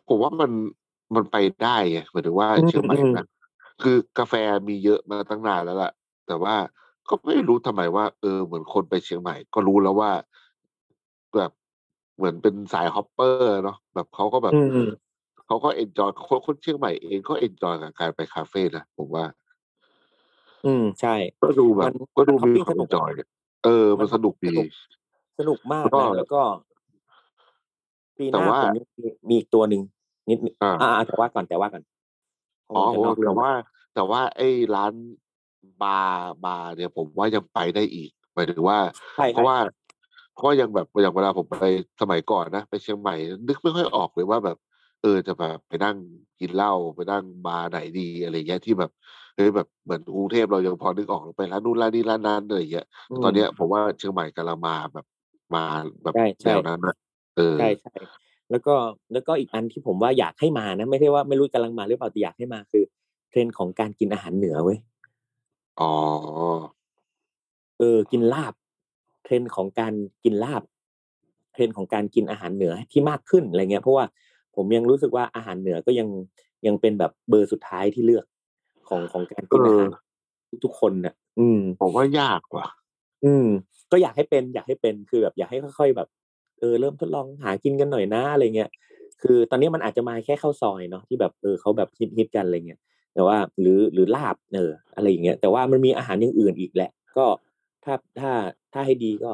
[0.08, 0.50] ผมว่ามัน
[1.14, 3.24] มันไปได้ไงหมายถึงว่าอืมเชียงใหม่อืมนะ
[3.82, 4.34] คือกาแฟ
[4.68, 5.92] มีเยอะมาตั้งนานแล้วล่ะ
[6.26, 6.54] แต่ว่า
[7.08, 10.10] ก็ไม่รู้ทำไมว่า เออเหมือนคนไปเชียงใหม่ ก็รู้แล้วว่า
[11.36, 11.52] แบบ
[12.16, 14.88] เหมือนเป็นสาย hopper เนาะแบบเขาก็แบบอืม
[15.46, 19.24] เขาก็ enjoy คนคนเชียงใหม่เองก็ enjoy กับการไปคาเฟ่นะผมว่า
[20.64, 21.10] อืมใช่
[21.42, 23.10] ก็ดูแบมับนก็ดูมันมี hopping ความสนุก joy
[23.64, 24.66] เออ มันสนุกดีสนุก
[25.38, 26.40] สนุกมากแล้วก็นะแล้วก็
[28.18, 29.82] ปีหแต่น้าว่าผมยังมีมีอีกตัวหนึ่ง
[30.28, 31.82] นิดนึงอ่าอ่าแต่ว่าก่อนแต่ว่าก่อน
[32.70, 33.52] อ๋อจะนอกเรื่แต่องว่า
[33.94, 34.92] แต่ว่า ไอ้ร้าน
[35.82, 38.78] บาร์บาร์เนี่ยผมว่ายังไปได้อีกหมายถึงว่า
[39.16, 39.56] ใช่เพราะว่า
[40.34, 41.66] เพราะว่ายังแบบอย่างเวลาผมไป
[42.00, 43.14] สมัยก่อนนะไปเชียงใหม่
[43.48, 44.56] นึกไม่ค่อยออกเลยว่าแบบ
[45.02, 45.96] เออจะแบบไปนั่ง
[46.40, 48.90] กินเหล้าไปนั่งบาร์ไหนดีอะไรเงี้ยที่แบบ
[49.36, 52.86] เฮ้ยแบบเหมือนกรุงเทพเรายังพอนึกออกไปร้านนู้นร้านนี้ร้านนั้นอะไรเงี้ย
[53.20, 55.06] มตอนเนี้ยผมว่าเชียงใหม่กำลังมาแบบ
[55.54, 55.64] มา
[56.02, 56.94] แบบใช่ใช่แนวนั้นนะ
[57.36, 57.92] เออใช่ใช่
[58.50, 58.74] แล้วก็
[59.12, 62.84] แล้วก็อีกอันที่ผมว่าอยากให้มานะไม่ใช่ว่าไม่รู้กำลังมาหรือเปล่าแต่อยากให้มาคือ
[63.28, 64.78] เทรนด์ของการกินอาหารเหนือเว้ย
[65.80, 65.92] อ๋อ
[67.78, 68.54] เออ กินลาบ
[69.24, 70.62] เทรนด์ของการกินลาบ
[71.52, 74.04] เทรนด์ของการกินอาหารเหนือที่มากขึ้นอะไรเงี้ยเพราะว่า
[74.56, 76.08] ผมยังรู้สึกว่าอาหารเหนือก็ยัง
[76.66, 78.24] ยังเป็นแบบเบอร์สุดท้ายที่เลือก
[78.88, 79.88] ของของการกินอาหาร
[80.64, 82.68] ทุกๆคนน่ะ อืมผมว่ายากว่ะ
[83.24, 83.46] อืม
[83.92, 86.08] ก็อยากให้เป็น อยากให้เป็นคือแบบอยากให้ค่อยๆแบบ
[86.60, 88.70] เออเริ่มทดลองหากินกันหน่อยนะอะไรเงี้ย
[89.22, 92.80] คือตอนนี้มันอาจจะมาแค่ข้าวซอยเนาะที่แบบเออเขาแบบฮิตฮิตกันอะไรเงี้ย
[93.14, 97.26] แต่ว่าหรือหรือลาบเอออะไรอย่างเงี้ยแต่ว่ามันมีอาหารอย่างอื่นอีกแหละ ก็
[97.84, 98.32] ถ้าถ้า
[98.72, 99.32] ถ้าให้ดีก็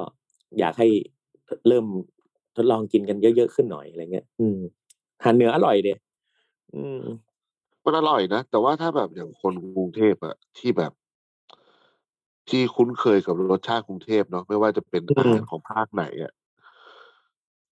[0.58, 0.88] อยากให้
[1.68, 1.86] เริ่ม
[2.56, 4.58] ทดลองกินกันเยอะๆขึ้นหน่อยอะไรเงี้ย อืม
[5.18, 5.92] อาหารเหนืออร่อยเดี
[6.74, 7.02] อืม
[7.84, 10.92] มันอร่อยนะแต่ว่าถ้าแบบอย่างคนกรุงเทพอะที่แบบ
[12.48, 16.32] ที่คุ้นเคยกับรสชาติกรุงเทพเนาะไม่ว่าจะเป็นอืมอาหารของภาคไหนอะ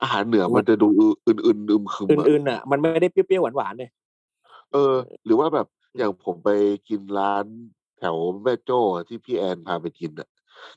[0.03, 0.89] อาหารเหนือมันมันจะดู
[1.27, 3.89] อื่นๆอึมครึมอะอื่นๆอะมันไม่ได้เปรี้ยวๆหวานๆเลย
[4.73, 5.67] เออ หรือว่าแบบ
[5.99, 6.49] อย่างผมไป
[6.89, 7.45] กินร้าน
[7.99, 10.29] แถวแม่โจ้อะที่พี่แอนพาไปกินอะ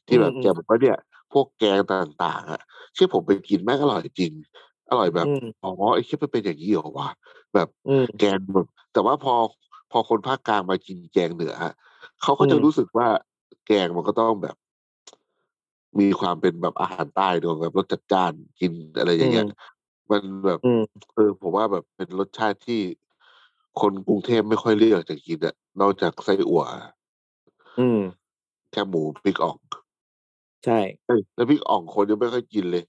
[0.07, 0.97] ที่แบบอืมแกบอกว่าเนี่ย
[1.31, 2.61] พวกแกงต่าง ๆอะ
[2.97, 4.33] ที่ผมไปกินแม่งอร่อยจริง
[4.89, 7.09] อร่อยแบบอืมอ๋อไอ้ที่มันเป็นอย่างนี้เหรอวะ
[7.53, 9.33] แบบอืมแกงแบบแต่ว่าพอ
[9.91, 11.73] พอคนภาคกลางมากินแกงเหนือฮะ
[12.21, 13.07] เขาก็จะอืมรู้สึกว่า
[13.67, 14.55] แกงมันก็ต้องแบบ
[15.99, 19.47] มีความเป็นแบบอาหารใต้ด้วยแบบรสจัดจ้านกินอะไรอย่างเงี้ย
[20.11, 20.83] มันแบบอืม
[21.15, 22.81] เออผมว่าแบบเป็นรสชาติที่
[23.81, 26.63] คนกรุงเทพไม่ค่อยเลือกจะกินอะนอกจากไส้อั่ว
[27.79, 28.01] อืม
[28.71, 29.57] แค่หมูพริกอ่อง
[30.65, 32.83] ใช่เอ้ยแล้วพริกอ่องคนยังไม่ค่อยกินเลย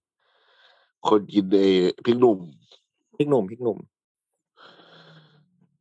[1.09, 1.65] คนกินเอ
[2.05, 2.39] พริกหนุ่ม
[3.17, 3.79] พริกหนุ่มพริกหนุ่ม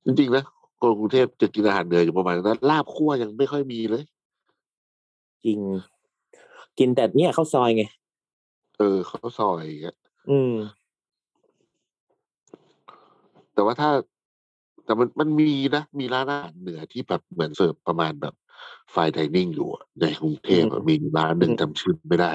[0.05, 0.43] จริงๆนะ
[0.79, 4.03] คนกรุงเทพจะกินอาหารเหนืออยู่ประมาณนั้นลาบคั่วยังไม่ค่อยมีเลย
[5.45, 5.59] จริง
[6.79, 7.83] กินแต่เนี่ยข้าวซอยไง
[8.77, 9.97] เออข้าวซอยอย่างเงี้ย
[10.29, 10.53] อืม
[13.53, 13.89] แต่ว่าถ้า
[14.85, 18.33] แต่มันมันมีนะ มีร้านอาหารเหนือที่แบบเหมือนเสิร์ฟประมาณแบบ
[18.91, 22.31] ไฟไดนิ่งอยู่อะในกรุงเทพอะอืมมีร้านหนึ่งอืมจำชื่อไม่ได้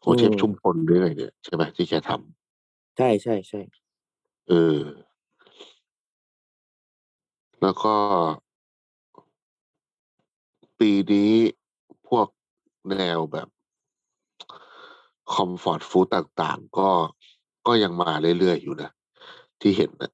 [0.00, 3.60] โอเชฟอืมชุมพลหรืออะไรเนี่ยใช่ไหมที่แกทำใช่ใช่ใช่
[4.48, 4.80] เออ
[7.62, 7.94] แล้วก็
[10.80, 11.59] ปีนี้พวก
[12.88, 13.48] แนวแบบ
[15.32, 16.88] คอมฟอร์ตฟู้ดต่างๆ ก็
[17.66, 18.90] ก็ยังมาเรื่อยๆอยู่นะ
[19.60, 20.12] ที่เห็นนะ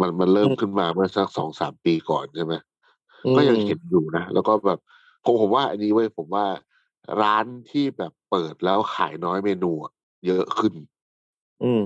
[0.00, 2.54] มันมันเริ่มขึ้นมาเมื่อสักสองสามปีก่อนใช่ไหม
[3.24, 4.78] อืมก็ยังเห็นอยู่นะ แล้วก็แบบ
[5.24, 6.46] ผมผมว่า อันนี้เว้ยผมว่า
[7.22, 9.92] ร้านที่แบบเปิดแล้วขายน้อยเมนูอะ
[10.26, 10.74] เยอะขึ้น
[11.62, 11.82] อืม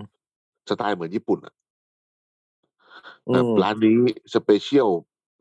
[0.68, 1.54] สไตล์เหมือนญี่ปุ่นอะ
[3.28, 3.98] อืแบบมร้านนี้
[4.35, 4.88] special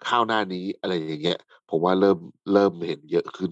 [0.08, 2.17] ข้าวหน้านี้อะไรอย่างเงี้ย ผมว่าเริ่ม
[2.54, 3.52] เริ่มเห็นเยอะขึ้น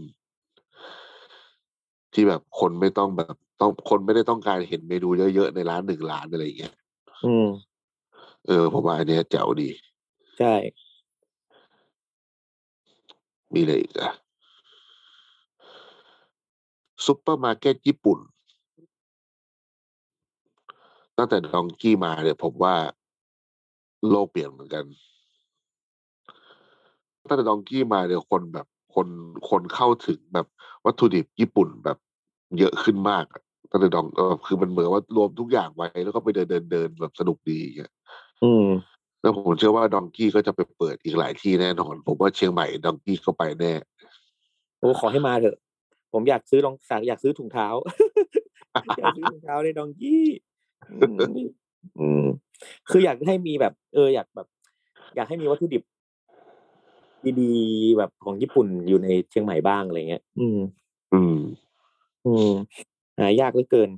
[2.20, 6.74] ที่แบบคนไม่ต้องแบบต้องคนไม่ได้ต้องการเห็นเมนูเยอะๆในร้านหนึ่งร้านอะไรอย่างเงี้ย
[7.26, 7.48] อืม
[8.48, 9.70] เออผมว่าอันเนี้ยแจ๋วดี
[10.40, 10.54] ใช่
[13.54, 14.12] มีอะไรอีกอะ
[17.06, 18.20] ซุปเปอร์มาร์เก็ตญี่ปุ่น
[21.18, 22.76] ตั้งแต่ดองกี้มาเนี่ยผมว่า
[24.10, 24.86] โลกเปลี่ยนเหมือนกัน
[27.28, 29.08] ตั้งแต่ดองกี้มาเนี่ยคนแบบคน
[29.50, 30.48] คนเข้าถึงแบบ
[30.86, 31.98] วัตถุดิบญี่ปุ่นแบบ
[32.60, 37.92] เยอะขึ้นมากอะตั้งแต่ดองเออคือมันเหมือนว่ารวมทุกอย่างไว้แล้วก็ไปเดินเดินเดินแบบสนุกดีอย่างเงี้ย
[38.44, 38.66] อืม
[39.22, 43.74] แล้วผมเชื่อว่าดองกี้ก็จะไปเปิดอีกหลายที่แน่นอน ผมว่าเชียงใหม่ดองกี้ก็ไปแน่
[44.80, 45.58] โอ้ขอให้มาเถอะ
[46.14, 47.68] ผมอยากซื้อรองสั่งอยากซื้อถุงเท้า
[48.98, 50.26] อยากซื้อถุงเท้าในดองกี้
[50.92, 51.18] อืม
[52.00, 52.24] อืม
[52.90, 54.48] คืออยากให้มีแบบ เออ อยากแบบ
[55.16, 55.84] อยากให้มีวัตถุดิบ
[57.42, 60.60] ดีๆแบบของญี่ปุ่นอยู่ในเชียงใหม่บ้างอะไรเงี้ย อืม
[61.14, 61.36] อืม
[62.28, 62.54] อืม
[63.20, 63.90] หายากเหลือเกิน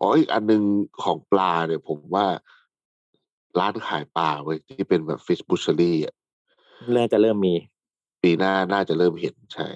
[0.00, 0.62] อ๋ออีกอันหนึง
[1.02, 2.26] ของปลาเนี่ยผมว่า
[3.58, 6.14] ร้านขายปลาเว้ยที่เป็นแบบฟิชบูชเ r อรี่อะ
[6.92, 7.54] เริ่มจะเริ่มมี
[8.22, 9.68] ปีหน้าน่าจะเริ่มเห็นใช่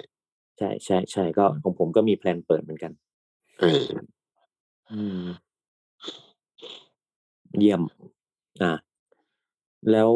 [0.58, 2.92] ใช่ใช่ใช่ก็ของผมก็มีแพลนเปิดเหมือนกัน
[3.60, 3.84] เออ
[4.92, 5.24] อืม
[7.58, 7.82] เยี่ยม
[8.62, 8.72] อ่า
[9.90, 10.10] แล้ว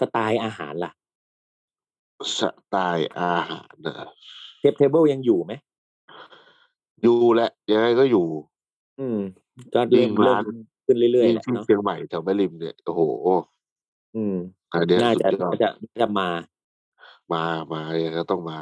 [0.00, 0.92] สไตล์อาหารล่ะ
[2.38, 5.52] สไตล์อาหารนะเทปเทเบิลยังอยู่ไหม
[7.02, 8.26] อยู่แหละยังไงก็อยู่
[9.00, 9.18] อืม
[9.74, 10.44] ก็เริ่มยิ่งเริ่ร้ามน
[10.86, 13.00] ขึ้นเรื่อยๆยิ่งแหละที่เนาะเชียงใหม่แถวแม่ริมเนี่ยโอ้โห
[14.16, 14.36] อืม
[14.72, 16.28] อันเนี้ยน่าสุจะดยอดน่าจะน่าจะมา
[17.32, 18.58] มามายังไงก็ต้องมา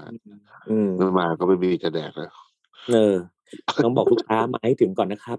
[0.70, 2.34] อืมไม่มาก็ไม่มีจะแดกแล้ว
[2.92, 3.16] เออ
[3.84, 5.38] ต้องบอกลูกค้ามาให้ถึงก่อนนะครับ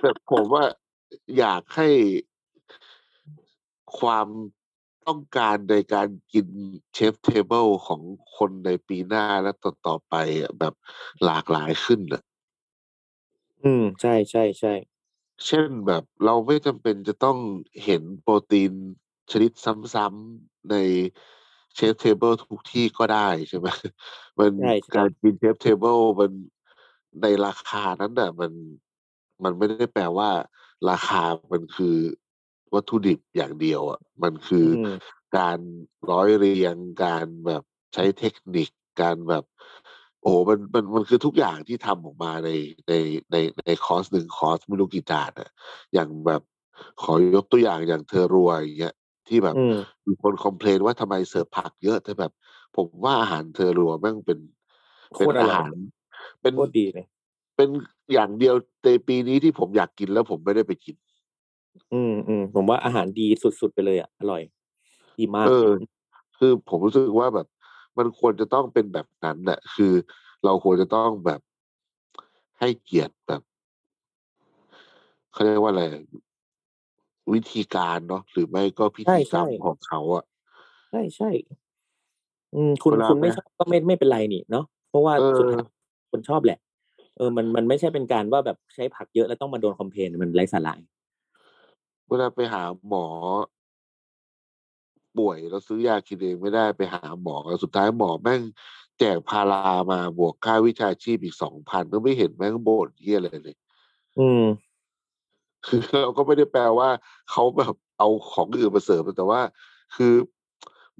[0.00, 0.64] แต่ผมว่า
[1.38, 1.88] อยากให้
[3.98, 4.26] ความ
[5.06, 6.46] ต้องการในการกิน
[6.94, 8.02] chef's table ของ
[8.36, 10.74] คนในปีหน้าและต่อต่อๆไปอะแบบ
[11.24, 12.22] หลากหลายขึ้นอะ
[13.64, 14.72] อืม ใช่ใช่ใช่
[15.46, 17.38] เช่นแบบเราไม่จำเป็นจะต้อง
[17.84, 18.72] เห็นโปรตีน
[19.30, 19.50] ชนิด
[19.94, 20.74] ซ้ำๆใน
[21.74, 23.68] chef's table ทุกที่ก็ได้ใช่ไหม
[24.38, 26.32] มันใช่ใช่การกิน chef's table มัน
[27.22, 28.52] ในราคานั้นน่ะ มัน
[29.42, 30.30] มันไม่ได้แปลว่า
[30.90, 31.96] ราคามันคือ
[32.74, 35.58] วัตถุดิบอย่างเดียวอะมันคือออืมการ
[36.10, 36.74] ร้อยเรียง
[37.04, 37.62] การแบบ
[37.94, 38.68] ใช้เทคนิค
[39.00, 39.44] การแบบ
[40.20, 42.50] โอ้โหมันมันมันคือทุกอย่างที่ทำออกมาใน
[42.88, 42.92] ใน
[43.32, 45.50] ในในคอร์สหนึ่งคอร์สไม่รู้กี่จานอะ
[45.94, 46.42] อย่างแบบ
[47.02, 48.94] ขอยกตัวอย่างอย่างเทอรัวอย่างเงี้ย
[49.28, 49.74] ที่แบบอืม
[50.06, 52.32] มีคนคอมเพลนว่าทำไมเสิร์ฟผักเยอะแต่แบบ
[52.76, 54.38] ผมว่าอาหารเทอรัวแม่งเป็น
[55.14, 55.74] โคเป็นตรออาร่อยหาร
[56.42, 57.06] เป็นโคตรดีเลย
[57.56, 57.68] เป็น
[58.12, 60.96] อย่างเดียวในปีนี้ที่ผมอยากกินแล้วผมไม่ได้ไปกิน
[61.92, 64.42] อืมอืมผมว่าอาหารดีสุดๆไปเลยอะอร่อย
[65.18, 65.68] ดีมากเออ
[66.38, 67.46] คือผมรู้สึกว่าแบบ
[67.98, 69.92] มันควรจะต้องเป็นแบบนั้นน่ะคือ
[70.44, 71.40] เราควรจะต้องแบบ
[72.58, 73.42] ให้เกียรติแบบ
[75.32, 75.82] เขาเรียกว่าอะไร
[77.32, 80.24] วิธีการเนาะหรือไม่ก็พิใช่ธีกรรมใช่ของเขาอะ
[80.90, 81.26] ใช่ใช่
[82.54, 85.64] อืมคุณเวลาคุณไม่ไปชอบก็ไม่ไม่เป็นไรนี่เนาะเพราะว่าเออสุดท้าย
[86.10, 86.58] คนชอบแหละ
[87.16, 90.72] เออ มันมันไม่ใช่เป็นการว่าแบบใช้ผักเยอะแล้วต้องมาโดนคอมเพลนมันไร้สาระ
[92.08, 93.06] เวลาไปหาหมอ
[95.18, 98.42] ป่วยแล้วซื้อยากินเองไม่ได้ไปหาหมอสุดท้ายหมอแม่ง
[98.98, 103.56] แจกพารามาบวกค่าวิชาชีพอีกสองพันก็ไม่เห็นแม่งบ่นเยี่ยอะไรเลย
[104.18, 104.44] อืม
[105.66, 106.88] คือเราก็ไม่ได้แปลว่า
[107.30, 109.40] เขาแบบเอาของอื่นมาเสริมแต่ว่า
[109.96, 110.14] คือ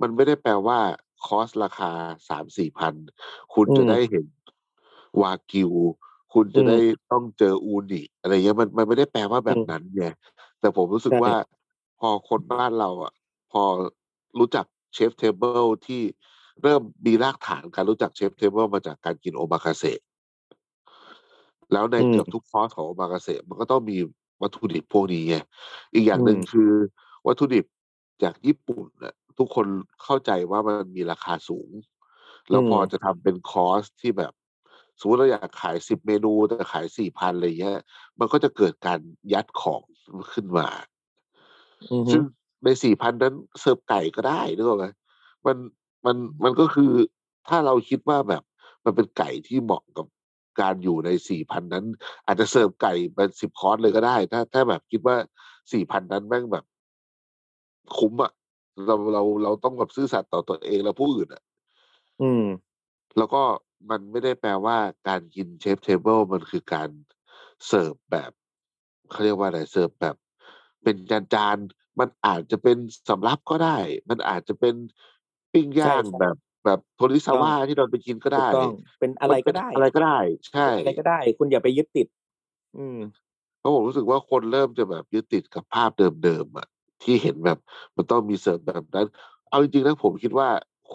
[0.01, 0.79] มันไม่ได้แปลว่า
[1.27, 1.93] คอสราคา
[2.29, 2.95] สามสี่พัน
[3.55, 4.27] คุณอืมจะได้เห็น
[5.21, 5.73] วากิว
[6.33, 6.79] คุณจะอืมได้
[7.13, 10.05] ต้องเจออูนิอะไรเงี้ยมันมันไม่ได้แปลว่าแบบอืมนั้นไง
[10.61, 11.35] แต่ผมรู้สึกใช่ว่า
[12.01, 13.13] พอคนบ้านเราอะ
[13.53, 13.63] พอ
[14.39, 16.03] รู้จัก chef's table ที่
[16.63, 20.01] เริ่มมีรากฐานการรู้จัก chef's table มาจากการกินโอมาคาเสะ
[21.73, 23.99] แล้วในอืมเกือบทุกคอร์สของโอมาคาเสะมันก็ต้องมี
[24.43, 25.37] วัตถุดิบพวกนี้ไง
[25.95, 26.71] อีกอย่างหนึ่งอืมคือ
[27.27, 27.65] วัตถุดิบ
[28.23, 29.67] จากญี่ปุ่นน่ะทุกคน
[30.03, 31.71] เข้าใจว่ามันมีราคาสูง
[32.51, 34.33] แล้วพอจะทำเป็นคอร์สที่แบบ
[35.01, 37.79] สมมติเราอยากขายสิบเมนูแต่ขายสี่พันอะไรเงี้ย
[38.19, 39.01] มันก็จะเกิดการ
[39.33, 39.83] ยัดของ
[40.33, 40.69] ขึ้นมา
[41.93, 42.23] อือฮึซึ่ง
[42.65, 44.87] ในสี่พันนั้นเสิร์ฟไก่ก็ได้นึกออกไหม
[45.47, 45.57] มัน
[46.07, 46.93] มันมันก็คือ
[47.49, 48.43] ถ้าเราคิดว่าแบบ
[48.85, 50.07] มันเป็นไก่ที่เหมาะกับ
[50.61, 51.85] การอยู่ในสี่พันนั้น
[52.27, 55.17] อาจจะเสิร์ฟไก่เป็นสิบคอร์สเลยก็ได้ ถ้าถ้าแบบคิดว่า
[55.73, 56.65] สี่พันนั้นแม่งแบบ
[57.99, 58.33] คุ้มอะ
[58.87, 61.43] เราเราเราต้องแบบซื่อสัตย์ต่อตัวเองและผู้อื่นอะ
[62.23, 62.45] อืม
[63.17, 63.43] แล้วก็
[63.91, 64.77] มันไม่ได้แปลว่า
[65.09, 66.89] การกินเชฟเทเบิลมันคือการ
[67.67, 68.31] เสิร์ฟแบบ
[69.11, 70.17] เขาเรียกว่าอะไรเสิร์ฟแบบ
[70.83, 72.77] เป็นจานจานๆมันอาจจะเป็น
[73.09, 73.77] สำรับก็ได้
[74.11, 74.75] มันอาจจะเป็น
[75.53, 80.19] ปิ้งย่างใช่แบบ แบบโทริซาว่าที่เราไปกินก็ถูกได้ต้องเป็นอะไรมันเป็ก็นได้ อะไรก็ได้
[80.51, 82.07] ใช่เป็นอะไรก็ได้ คุณอย่าไปยึดติด
[82.77, 82.99] อืม
[83.59, 85.91] เพราะผมรู้สึกว่าคนเริ่มจะแบบยึดติดกับภาพ
[86.25, 86.67] เดิมๆอะ
[87.03, 87.59] ที่เห็นแบบ
[87.97, 89.07] มันต้องมีเสิร์ฟแบบนั้น
[89.49, 90.49] เอาจริงๆนะผมคิดว่า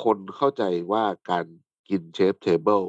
[0.04, 1.46] คนเข้าใจว่าการ
[1.90, 2.82] กิน chef's table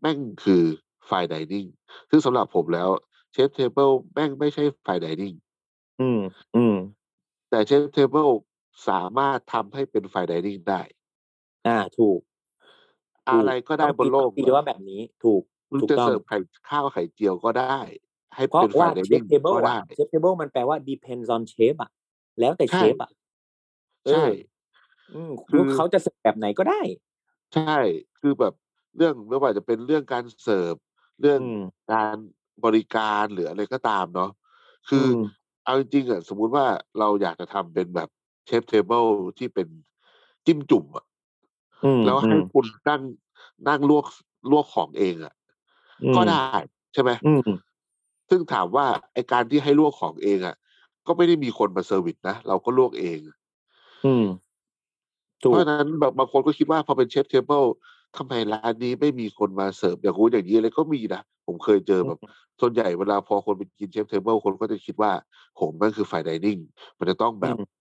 [0.00, 0.62] แม่งคือ
[1.06, 1.66] fine dining
[2.10, 2.88] ซึ่งสำหรับผมแล้ว
[3.32, 5.34] chef's table แม่งไม่ใช่ fine dining
[6.00, 6.20] อืม
[6.56, 6.76] อืม
[7.50, 8.28] แต่ chef's table
[8.88, 10.82] สามารถทำให้เป็น fine dining ได้
[11.66, 12.20] อ่า ถูก
[13.28, 16.38] อะไรก็ได้บนโลกตีว่าแบบนี้ถูกมึงถูกจะต้องเสิร์ฟไข่
[16.68, 17.78] ข้าวไข่เจียวก็ได้
[18.34, 21.90] ให้เป็น fine dining ก็ได้เพราะว่า chef's table อะ chef's table มันแปลว่า depends on chef อะ
[22.40, 23.10] แล้วแต่ใช่เชฟอะ
[24.04, 24.24] เออใช่
[25.14, 26.80] อืมคือเขาจะเสิร์ฟแบบไหนก็ได้
[27.54, 27.78] ใช่
[28.20, 28.54] คือแบบ
[28.96, 30.74] เรื่องไม่ว่าจะเป็นเรื่องการเสิร์ฟ
[31.20, 31.60] เรื่องอืม
[31.92, 32.16] การ
[32.64, 34.30] บริการหรืออะไรก็ตามเนาะ
[34.88, 35.24] คืออม
[35.64, 36.66] เอาจริงๆอะสมมุติว่า
[36.98, 38.08] เราอยากจะทำเป็นแบบ
[38.46, 39.04] chef's table
[39.38, 39.68] ที่เป็น
[40.46, 41.04] จิ้มจุ่มอะ
[41.84, 43.02] อืมแล้วให้อืมคุณนั่ง
[43.68, 44.04] นั่งลวก
[44.50, 45.34] ลวกของเองอะ
[46.02, 46.40] อืมก็ได้
[46.94, 47.40] ใช่ไหม อืม
[48.30, 50.56] ซึ่งถามว่าไอการที่ให้ลวกของเองอะ
[51.06, 53.18] ก็ไม่ได้มีคนมา service นะ เราก็ลวกเอง
[54.06, 54.24] อืม
[55.42, 57.62] ถูก เพราะฉะนั้นแบบบางคนก็คิดว่าพอเป็น chef's table
[58.16, 62.18] ทำไมร้านนี้ไม่มีคนมาเสิร์ฟอย่างงู้นอย่างนี้อะไรก็มีนะผมเคยเจอแบบ
[62.60, 65.12] ส่วนใหญ่เวลาพอคนไปกิน chef's table คนก็จะคิดว่า
[65.56, 66.58] โหมันคือ fine dining
[66.98, 67.78] มันจะต้องแบบอืม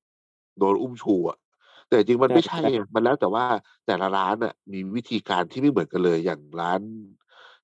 [0.60, 1.38] โดนอุ้มชูอะ
[1.88, 3.46] แต่จริงมันใช่ไม่ใช่ใช่ไงมันแล้วแต่ว่า
[3.86, 6.82] แต่ละร้านอะมีวิธีการที่ไม่เหมือนกันเลยอย่างร้าน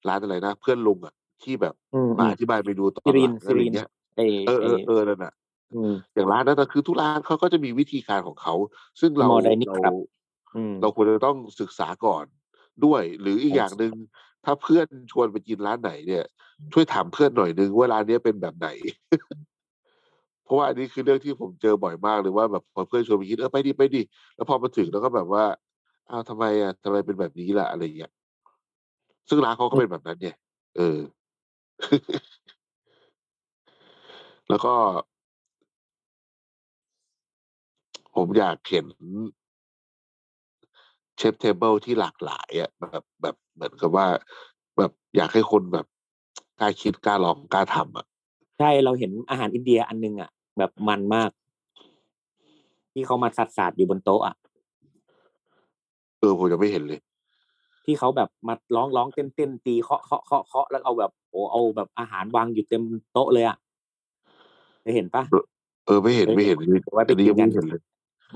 [0.07, 5.33] ร้านอะไรนะ เพื่อนลุงอะที่แบบอืมมาอืมอธิบายเมนูตอนซิหริลันงซิอะไรรินเงี้ยเอเออเอเออเออนั่นน่ะ
[5.73, 8.53] อืมอย่างร้านนั้นน่ะคือทุกร้านเขาก็จะมีวิธีการของเขา
[9.01, 9.93] ซึ่งเรา More dining เราครับ
[10.55, 12.25] อืมเราควรจะต้องศึกษาก่อน
[12.85, 13.93] ด้วย หรืออีกใช่อย่างหนึ่ง
[14.45, 16.23] ถ้าเพื่อนชวนไปกินร้านไหนเนี่ย
[16.73, 18.67] ช่วยถามเพื่อนหน่อยนึงว่าร้านเนี้ยเป็นแบบไหน
[20.43, 24.01] เพราะว่าอันนี้คือเรื่องที่ผมเจอบ่อยมากเลยว่าแบบพอเพื่อนชวนไปกินเออไปดิไปดิ
[24.35, 25.43] แล้วพอมาถึงแล้วก็แบบว่า
[26.09, 28.11] อ้าวทำไมอะทำไมเป็นแบบนี้ล่ะอะไรอย่างเงี้ย
[29.29, 30.29] ซึ่งร้านเขาก็เป็นแบบนั้นไง
[30.77, 30.99] เออ
[34.49, 34.73] แล้วก็
[38.15, 38.85] ผมอยากเห็น
[39.41, 44.07] chef's table ที่หลากหลายอะแบบแบบเหมือนกับว่า
[44.77, 45.85] แบบอยากให้คนแบบ
[46.59, 48.05] กล้าคิดกล้าลองกล้าทำอะ
[48.59, 51.31] ใช่เราเห็นอาหารอินเดียอันนึงอะ แบบมันมาก
[52.93, 54.35] ที่เขามาสัดสาดอยู่บนโต๊ะอะ
[56.19, 56.99] เออผมยังไม่เห็นเลย
[57.85, 62.83] ที่เขาแบบมาร้องร้องเต้นเต้นตีเคาะเคาะเคาะเคาะแล้วเอาแบบโอ้เอาแบบอาหารวางอยู่เต็ม
[63.13, 63.57] โต๊ะเลยอะ
[64.81, 65.23] เคยเห็นปะ
[65.85, 67.81] เออไม่เห็นไม่เห็นอันนี้ไว้ไปอันนี้กิยังนกัไม่นเห็นเลย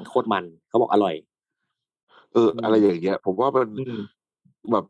[0.09, 3.99] โคตรมันเขาบอกอร่อยเอออืมอะไรอย่างเงี้ย ผมว่ามันอืม
[4.71, 4.85] แบบ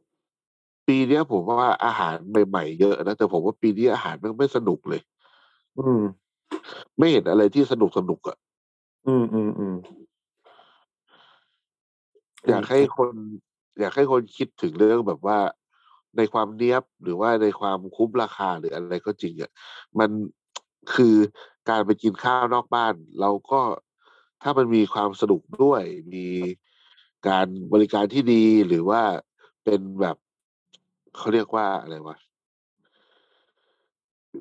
[0.88, 5.02] ปีเนี้ยผมว่าอาหารใหม่ๆเยอะนะแต่ผมว่าปีนี้อาหารมันไม่สนุกเลย
[5.78, 6.02] อืม
[6.98, 8.38] ไม่เห็นอะไรที่สนุกสนุกอะ
[9.08, 9.76] อืมอืมอืม
[12.50, 13.12] อยากให้คน
[13.80, 15.40] อยากให้คนคิดถึงเรื่องแบบว่า
[16.18, 19.52] ในความเนี้ยบหรือว่าในความคุ้มราคาหรืออะไรก็จริงอะ
[20.00, 20.10] มัน
[20.94, 21.16] คือ
[21.70, 23.62] การไปกินข้าวนอกบ้าน เราก็
[24.44, 25.84] ถ้ามันมีความสนุกด้วย
[26.14, 26.26] มี
[27.28, 29.02] การบริการที่ดีหรือว่า
[29.64, 30.18] เป็นแบบ
[31.16, 32.18] เขาเรียกว่าอะไรวะ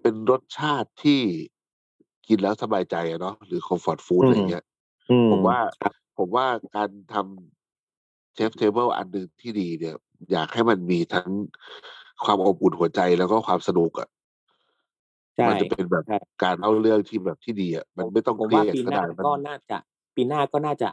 [0.03, 1.21] เป็นรสชาติที่
[2.29, 4.65] กินแล้วสบายใจอะเนาะหรือ comfort food อืมอะไรอย่างเงี้ย
[5.11, 9.97] อืมผมว่าครับผมว่าการทำ chef's table อันหนึ่งที่ดีเนี่ย
[10.33, 11.29] อยากให้มันมีทั้ง
[12.25, 14.09] ความอบอุ่นหัวใจแล้วก็ความสนุกอะ
[15.37, 19.79] ใช่มันจะเป็นแบบใช่การเล่าเรื่องที่แบบที่ดีอะมันไม่ต้องเครียดก็ได้ ผมว่าปีหน้ามันก็น่าจะ
[20.17, 20.89] ปีหน้าก็น่าจะ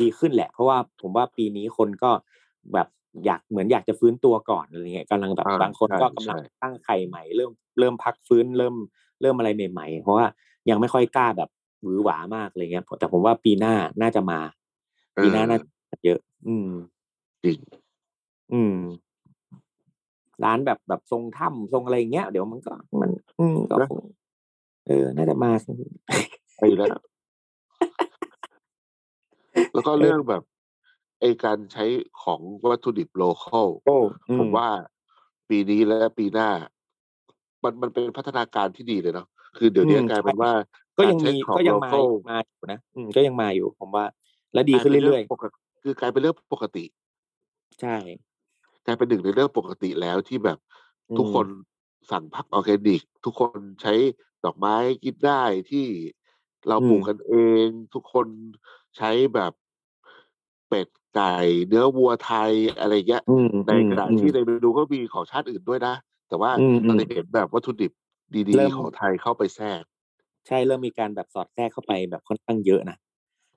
[0.00, 2.10] ดีขึ้นแหละ เพราะว่าผมว่าปีนี้คนก็
[2.74, 2.88] แบบ
[3.24, 8.74] อยากเหมือนอยากจะฟื้นตัวก่อนอะไรเงี้ยกำลังแบบอ่าบางคนใช่ก็กำลังใช่ตั้งไข่ใหม่ เริ่มเริ่มพักฟื้นเริ่ม
[9.20, 10.26] เริ่มอะไรใหม่ๆ เพราะว่า
[10.70, 11.50] ยังไม่ค่อยกล้าแบบ
[11.82, 14.40] หวือหวามากอะไรเงี้ยแต่ผมว่าปีหน้าน่าจะมา
[15.22, 16.70] ปีหน้าน่าจะเยอะ อืม
[17.44, 17.58] จริง
[18.52, 18.76] อืม
[20.44, 24.00] ร้านแบบแบบทรงถ้ำทรงอะไรอย่างเงี้ยเดี๋ยวมันก็มัน อืมก็นะคง
[24.86, 25.50] เออ น่าจะมา
[26.56, 26.88] ไปแล้ว
[29.72, 30.42] แล้วก็เรื่องแบบ
[31.20, 31.84] ไอการใช้
[32.22, 33.96] ของวัตถุดิบโลคอลโอ้
[34.30, 34.68] อืผมว่า
[35.48, 36.50] ปีนี้และปีหน้า
[37.62, 40.52] มันมันเป็นพัฒนาการที่ดีเลยเนาะคือเดี๋ยวนี้อืมกลายเป็นใช่ว่า
[40.98, 44.04] ก็ยังารใช้มีของก็ยังโลมาคอลมาอยู่นะอืมก็ยังมาอยู่ผมว่า
[44.54, 47.96] และดีขึ้นเรื่อยปกติคือกลายเป็นเรื่องปกติๆใช่
[48.86, 50.58] กลายเป็นหนึ่งในเรื่องปกติแล้วที่แบบ
[51.10, 51.46] อืมทุกคน
[52.10, 53.94] สั่งผักออร์แกนิก ทุกคนใช้
[54.44, 55.86] ดอกไม้กินได้ที่
[56.68, 58.26] เราปลูกกันเอง ทุกคน
[58.96, 59.52] ใช้แบบ
[60.68, 61.34] เป็ดไก่
[61.68, 65.94] เนื้อวัวไทยอะไรเงี้ยอืมในขณะอืมที่ในเมนูก็มีของชาติอื่นด้วยนะ
[66.28, 67.92] แต่ว่าอืมเราอืมจะเห็นแบบวัตถุดิบ
[68.50, 69.82] ดีเริ่มๆของไทยเข้าไปแทรก
[70.46, 72.96] ใช่เริ่มมีการแบบสอดแทรกเข้าไปแบบค่อนข้างเยอะนะ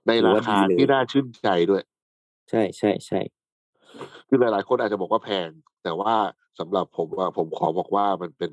[0.08, 1.84] ในราคา ถือว่าดีเลยที่น่าชื่นใจด้วย
[2.50, 3.20] ใช่ใช่ใช่
[4.28, 5.50] คือหลายๆ คนอาจจะบอกว่าแพง
[5.84, 6.14] แต่ว่า
[6.60, 8.52] สำหรับผมว่าผมขอบอกว่ามันเป็น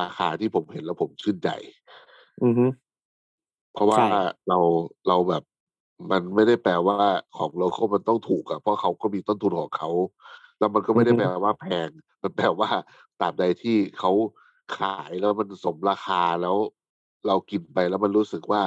[0.00, 1.48] ราคาที่ผมเห็นแล้วผมชื่นใจ
[2.42, 2.66] อือฮึ
[3.72, 4.06] เพราะว่าใช่
[4.48, 4.58] เรา
[5.08, 5.42] เราแบบ
[6.10, 6.98] มันไม่ได้แปลว่า
[7.38, 9.90] ของโลคอลมันต้องถูกอะเพราะเขาก็มีต้นทุนของเขา
[10.58, 11.88] แล้วมันก็ไม่ได้แปลว่าแพง
[12.22, 12.68] มันแปลว่า
[13.20, 14.12] ตราบใดที่เขา
[14.78, 16.56] ขายแล้วมันสมราคาแล้ว
[17.26, 18.62] เรากินไปแล้วมันรู้สึกว่า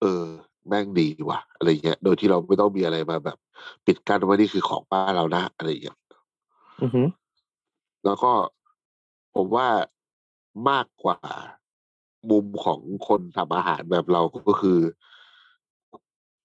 [0.00, 0.24] เออ
[0.68, 3.38] แม่งดีว่ะ อะไรเงี้ย โดยที่เราไม่ต้องมีอะไรมาแบบ
[3.86, 5.98] ปิดกั้นว่านี่คือของบ้านเรานะอะไรเงี้ย
[6.82, 7.02] อือฮึ
[8.04, 8.32] แล้วก็
[9.34, 9.68] ผมว่า
[10.70, 11.18] มากกว่า
[12.30, 14.78] มุมของคนทำอาหารแบบเราก็คือ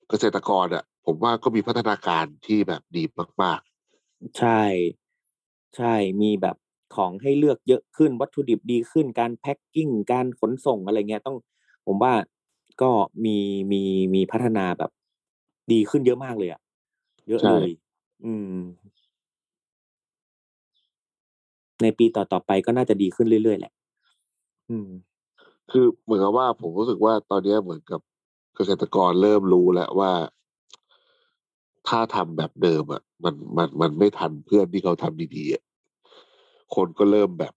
[0.09, 3.03] เกษตรกรอะ ผมว่าก็มีพัฒนาการที่แบบดี
[3.41, 3.61] มาก
[4.35, 4.59] ใช่
[5.77, 6.55] ใช่มีแบบ
[6.95, 11.37] ของให้เลือกเยอะขึ้นวัตถุดิบดีขึ้นการแพ็คกิ้งการขนส่งอะไรเงี้ยต้อง
[11.85, 12.13] ผมว่า
[12.81, 12.91] ก็
[13.25, 13.37] มี
[13.71, 13.81] มี
[14.15, 14.91] มีพัฒนาแบบ
[15.71, 16.61] ดีขึ้นเยอะมากเลยอะ
[17.29, 17.67] เยอะใช่เลย
[18.23, 18.57] อืม
[21.81, 23.71] ในปีต่อๆไปก็น่าจะดีขึ้นเรื่อยๆแหละ
[24.69, 28.01] อืมๆคือเหมือนกับว่าผมรู้สึกว่าตอนเนี้ยเหมือนกับ
[28.55, 30.11] เกษตรกรเริ่มรู้แล้วว่า
[31.87, 35.63] ถ้าทำแบบเดิมอะ มันมันมันไม่ทันเพื่อนที่เขาทำดีๆอะ
[36.75, 37.53] คนก็เริ่มแบบ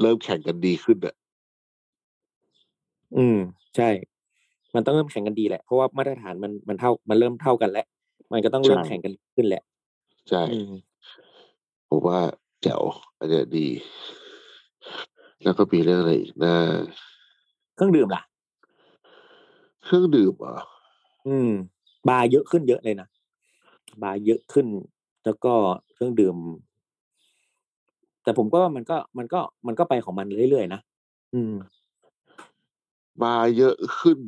[0.00, 1.14] เริ่มแข่งกันดีขึ้นอะ
[3.16, 3.38] อืม
[3.76, 3.88] ใช่
[4.74, 7.86] มันต้องเริ่มแข่งกันดีแหละ เพราะว่ามาตรฐานมันมันเท่า มันเริ่มเท่ากันแล้ว
[8.32, 9.62] มันก็ต้องเริ่มใช่แข่งกันขึ้นแหละ
[10.28, 10.72] ใช่อืม
[11.88, 12.20] ผมว่า
[12.62, 12.82] แจ๋ว
[13.18, 13.66] อันเนี้ยดี
[15.42, 16.54] แล้วก็มีเรื่องอะไรอีกนะ
[17.74, 18.22] เครื่องดื่มล่ะ
[19.86, 20.64] เครื่องดื่มเหรอะ
[21.28, 21.50] อืม
[22.08, 23.08] บาร์เยอะขึ้นเยอะเลยนะ
[24.02, 24.66] บาร์เยอะขึ้น
[25.24, 25.52] แล้วก็
[25.94, 26.36] เครื่องดื่ม
[28.22, 30.80] แต่ผมก็ว่ามันก็มันก็มันก็ไปของมันเรื่อยๆนะ
[31.34, 31.54] อืม
[33.22, 34.18] มาเยอะขึ้น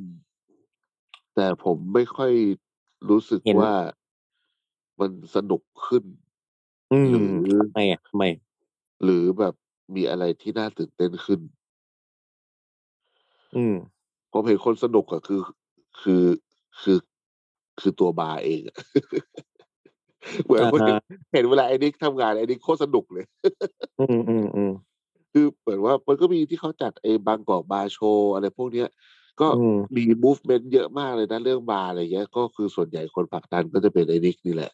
[1.35, 2.33] แต่ผมไม่ค่อย
[3.09, 3.75] รู้สึกเห็น ว่า
[5.01, 6.05] มันสนุกขึ้น
[6.93, 8.25] อืมหรือทำไมอะทำไม
[9.03, 9.55] หรือแบบ
[9.95, 11.41] มีอะไรที่น่าตื่นเต้นขึ้น
[13.57, 13.75] อืม
[14.33, 15.41] ผมเห็นคนสนุกอะคือ
[16.03, 16.25] คือ
[16.83, 16.99] คือ
[17.81, 18.77] คือตัวบาร์เองอะ
[20.45, 20.97] เหมือนอ่าว่าฮะ
[21.33, 23.25] เห็นเวลาไอ้นิกทำงานไอ้นิกโคตรสนุกเลย
[23.99, 24.73] อืมอืมอืม
[25.33, 28.89] คือเหมือนว่ามันก็มีที่เขาจัดไอ้บางกอกบาร์โชว์อะไรพวกเนี้ย
[29.41, 34.73] ก็อืมมี movement เยอะมากเลยนะเรื่องบาร์อะไรเงี้ย ก็คือส่วนใหญ่คนผลักดันก็จะเป็นไอ้นิกนี่แหละ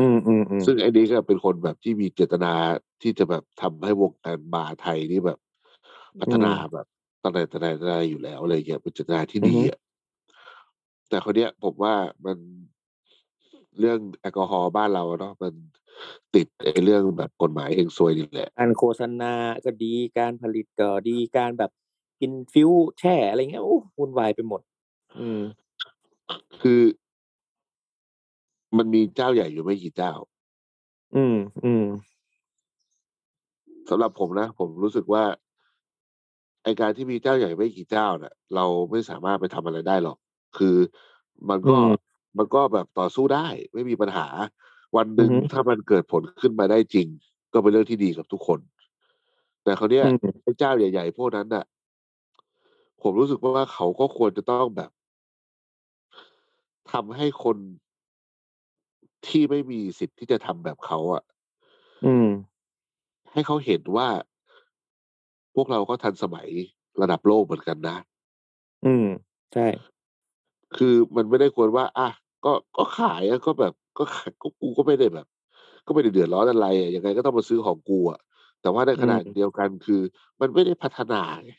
[0.00, 2.52] อืมอืมอืมซึ่งไอ้นิกก็เป็นคนแบบที่มีเจตนา
[3.02, 5.38] ที่จะแบบทำให้วงการบาร์ไทยนี่แบบ
[6.20, 6.86] พัฒนาแบบ
[7.24, 9.78] ตั้งแต่ตั้งแต่ตั้งแต่อยู่แล้วอะไรเงี้ยเป็นเจตนาที่ดีอะ
[11.08, 11.94] แต่คนเนี้ยผมว่า
[12.24, 12.38] มัน
[13.78, 15.54] เรื่องแอลกอฮอล์บ้านเราเนาะมัน
[16.34, 19.32] ติดไอ้เรื่องแบบกฎหมายเองซวยนี่แหละการโฆษณา
[19.64, 21.70] ก็ดีการผลิตก็ดีการแบบ
[22.20, 24.60] กินฟิวแช่อะไรเงี้ยโอ้วุ่นวายไปหมด
[25.20, 25.40] อืม
[26.62, 26.80] คือ
[28.76, 30.12] มันมีเจ้าใหญ่อยู่ไม่กี่เจ้า
[31.16, 31.84] อืม อืม
[33.90, 35.24] สำหรับผมนะ ผมรู้สึกว่า
[36.64, 40.18] ไอการที่มีเจ้าใหญ่ไม่กี่เจ้าเนี่ยเราไม่สามารถไปทำอะไรได้หรอก
[40.58, 40.76] คือ
[41.50, 44.26] มันก็อืมมันก็แบบต่อสู้ได้ ไม่มีปัญหา
[44.96, 47.08] วันหนึ่งอือฮึถ้ามันเกิดผลขึ้นมาได้จริง
[47.52, 48.60] ก็เป็นเรื่องที่ดีกับทุกคน
[49.64, 51.64] แต่เขาวเนี้ยอืมไอ้เจ้าใหญ่ๆพวกนั้นน่ะ
[53.02, 54.90] ผมรู้สึกว่าเขาก็ควรจะต้องแบบ
[56.90, 57.56] ทำให้คน
[59.26, 61.22] ที่ไม่มีสิทธิ์ที่จะทำแบบเขาอะ
[62.02, 62.26] อืม
[63.32, 64.08] ให้เขาเห็นว่า
[65.54, 66.48] พวกเราก็ทันสมัย
[67.00, 67.96] ระดับโลกเหมือนกันนะ
[68.84, 69.04] อืม
[69.52, 69.66] ใช่
[70.76, 72.08] คือมันไม่ได้ควรว่า อะ
[72.44, 75.26] ก็ก็ขายอะก็แบบ ก็ขายก็กูก็ไม่ได้แบบ
[75.86, 78.20] ก็ไม่ได้เดือดร้อนอะไรอะยังไงก็ต้องมาซื้อของกูอะ
[78.60, 80.00] แต่ว่าในขณะอืมเดียวกันคือ
[80.40, 81.50] มันไม่ได้พัฒนาไง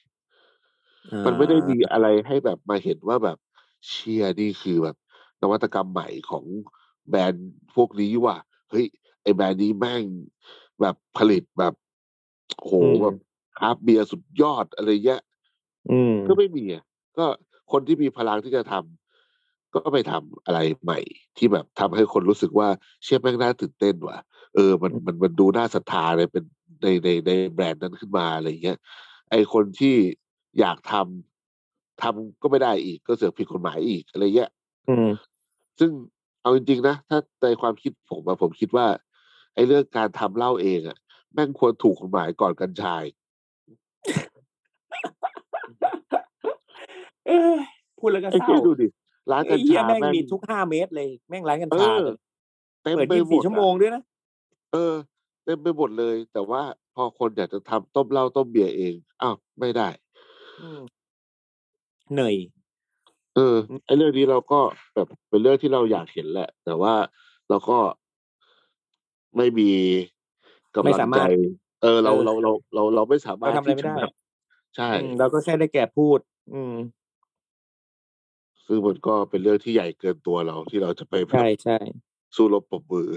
[1.12, 3.38] อ่ามันไม่ได้มีอะไรให้แบบมาเห็นว่าแบบ
[3.88, 4.96] เชียนี่คือแบบ
[5.42, 6.46] นวัตกรรมใหม่ของ
[7.10, 8.36] แบรนด์พวกนี้ว่า
[8.70, 8.86] เฮ้ย
[9.24, 10.04] ไอแบรนด์นี้แม่ง
[10.82, 11.74] แบบผลิตแบบ
[12.62, 13.16] โหอืมแบบ
[13.58, 15.22] คราฟต์เบียร์สุดยอดอะไรเงี้ย
[15.92, 16.84] อืมก็ไม่มีอะ
[17.18, 17.26] ก็
[17.72, 21.00] คนที่มีพลังที่จะทำก็ไปทำอะไรใหม่
[21.38, 22.68] ที่แบบทำให้คนรู้สึกว่า
[23.04, 24.18] เชื่อแม่งน่าตื่นเต้นว่ะ
[24.56, 26.44] เออมันมันมันดูน่าศรัทธาเลยเป็น
[26.82, 28.78] ในในในแบรนด์นั้นขึ้นมาอะไรเงี้ย
[29.32, 29.96] ไอคนที่
[30.60, 34.52] อยากทำทำก็ไม่ได้อีกก็เสือกผิดกฎหมายอีกอะไรเงี้ย
[34.90, 35.10] อืม
[35.80, 35.92] ซึ่ง
[36.42, 38.88] เอาจริงๆนะถ้าในความคิดผมอะผมคิดว่า
[39.56, 40.98] ไอ้เรื่องการทำเหล้าเองอะ
[41.34, 43.16] แม่งควรถูกกฎหมายก่อนกัญชาอีก
[47.28, 47.56] เออ
[48.00, 48.88] พูดแล้วก็ไอ้เศร้าเหี้ยดูดิ
[49.32, 52.16] ร้านกัไอ้ญเหี้ยชาแม่งแม่งมีทุกห้าเมตรเลย แม่งร้านกัญเอชาอเลย
[52.84, 54.04] เต็มเปิดไปยี่สิบหมสี่ดชั่วโมอะงด้วยนะ
[54.74, 54.94] เออ
[55.46, 56.62] เต็มไปหมดเลย แต่ว่า
[56.96, 59.88] พอคนอยากจะทำต้มเหล้าต้มเบียร์เองอ้าวไม่ได้
[60.62, 60.82] อืม
[62.14, 62.36] เหนื่อย
[63.36, 64.60] เอออืมไอ้เรื่องนี้เราก็
[64.96, 66.94] แบบเป็นเรื่องที่เราอยากเห็นแหละ แต่ว่า
[67.50, 67.78] เราก็
[69.38, 69.72] ไม่มี
[70.76, 71.30] กำไม่ลัสางใจมารถ
[71.82, 74.12] เออเราเออเราเราเราเราไม่สามารถเราทำอะไรที่ไม่จะได้แบบ
[74.76, 76.20] ใช่อืมเราก็แค่ได้แก่พูด
[76.54, 76.76] อืม
[78.68, 81.78] ซึ่งมันก็เป็นเรื่องที่ใหญ่เกินตัวเราที่เราจะไปแบใช่บใช่
[82.36, 83.10] สู้รบปรบมือ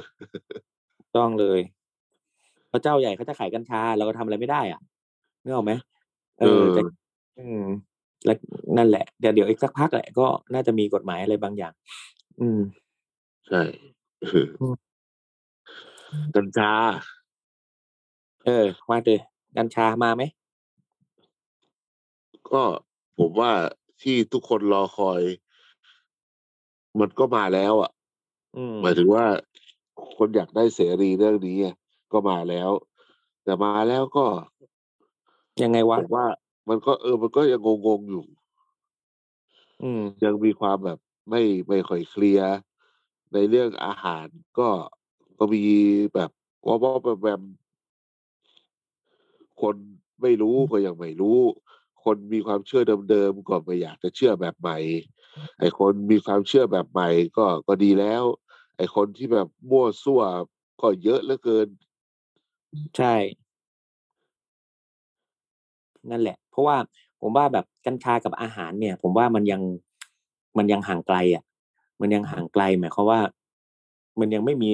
[1.16, 1.60] ต้องเลย
[2.68, 4.80] เพราะเจ้าใหญ่เขาจะขายกัญชา เราก็ทำอะไรไม่ได้อะ
[5.44, 5.72] นึกออกไหม
[6.40, 6.80] เอเอออแต่
[7.38, 7.62] อืม
[8.26, 8.36] แล้ว
[8.78, 11.74] นั่นแหละเดี๋ยวเดี๋ยวอีกสักพักแหละก็น่าจะมีกฎหมายอะไรบางอย่าง
[12.40, 12.60] อืม
[13.46, 13.62] ใช่
[14.20, 14.76] เอออืม
[16.36, 16.72] กัญชา
[18.46, 19.20] เออว่าเลย
[19.56, 20.22] กัญชามาไหม
[22.50, 22.62] ก็
[23.18, 23.52] ผมว่า
[24.02, 25.22] ที่ทุกคนรอคอย
[27.00, 27.90] มันก็มาแล้วอะ
[28.56, 29.26] อืมหมายถึงว่า
[30.16, 31.74] คนอยากได้เสรีเรื่องนี้อะ
[32.12, 32.70] ก็มาแล้ว
[33.44, 34.26] แต่มาแล้วก็
[35.62, 36.26] ยังไงวะผมว่า
[36.68, 38.24] มันก็เออ มันก็ยังงงๆอยู่
[39.82, 40.98] อืมยังมีความแบบ
[41.30, 42.50] ไม่ไม่ค่อยเคลียร์
[43.32, 44.26] ในเรื่องอาหาร
[44.58, 44.68] ก็
[45.38, 45.62] ก็มี
[46.14, 46.30] แบบ
[46.66, 47.40] ว่าว่าแบบแบบ
[49.60, 49.74] คน
[50.22, 51.38] ไม่รู้ก็ยังไม่รู้
[52.08, 54.78] คนมีความเชื่อเดิมๆก็ไม่อยากจะเชื่อแบบใหม่
[55.60, 58.22] ไอ้คนมีความเชื่อแบบใหม่ก็ก็ดีแล้ว
[58.76, 60.22] ไอ้คนที่แบบมั่วซั่ว
[60.82, 61.68] ก็เยอะเหลือเกิน
[62.96, 63.14] ใช่
[66.10, 66.76] นั่นแหละ เพราะว่า
[67.20, 69.62] ผมว่าแบบกัญชากับอาหารเนี่ย ผมว่ามันยัง
[70.58, 71.42] มันยังห่างไกลอะ
[72.00, 73.20] มันยังห่างไกลหมายความว่า
[74.20, 74.70] มันยังไม่มี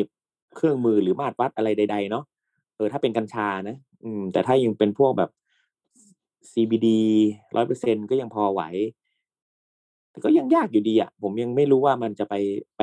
[0.57, 2.25] เครื่องมือหรือมาตรวัดอะไรใด ๆ เนาะ
[2.77, 5.31] เออถ้าเป็นกัญชานะอืม แต่ถ้ายังเป็นพวกแบบ
[6.53, 6.89] CBD
[7.57, 8.63] ร้อยเปอร์เซ็นก็ยังพอไหว
[10.11, 12.35] แต่ก็ยังยากอยู่ดีอะ ผมยังไม่รู้ว่ามันจะไป
[12.77, 12.83] ไป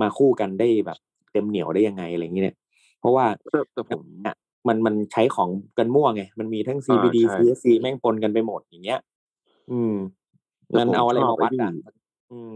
[0.00, 0.98] มาคู่กันได้แบบ
[1.32, 2.56] เต็มเหนียวได้ยังไงอะไรอย่างเงี้ย
[3.00, 4.36] เพราะว่าแต่แต่ผมอะ
[4.68, 5.48] มันมันใช้ของ
[5.78, 9.00] กันมั่วไง มันมีทั้งอ่า CBD ใช่ CSC แม่งปนกันไปหมดอย่างเงี้ย
[9.70, 9.94] อืม
[10.66, 11.82] แต่มันผมเอาอะไรชอบมาวัดไอ้อะนี่
[12.32, 12.54] อืม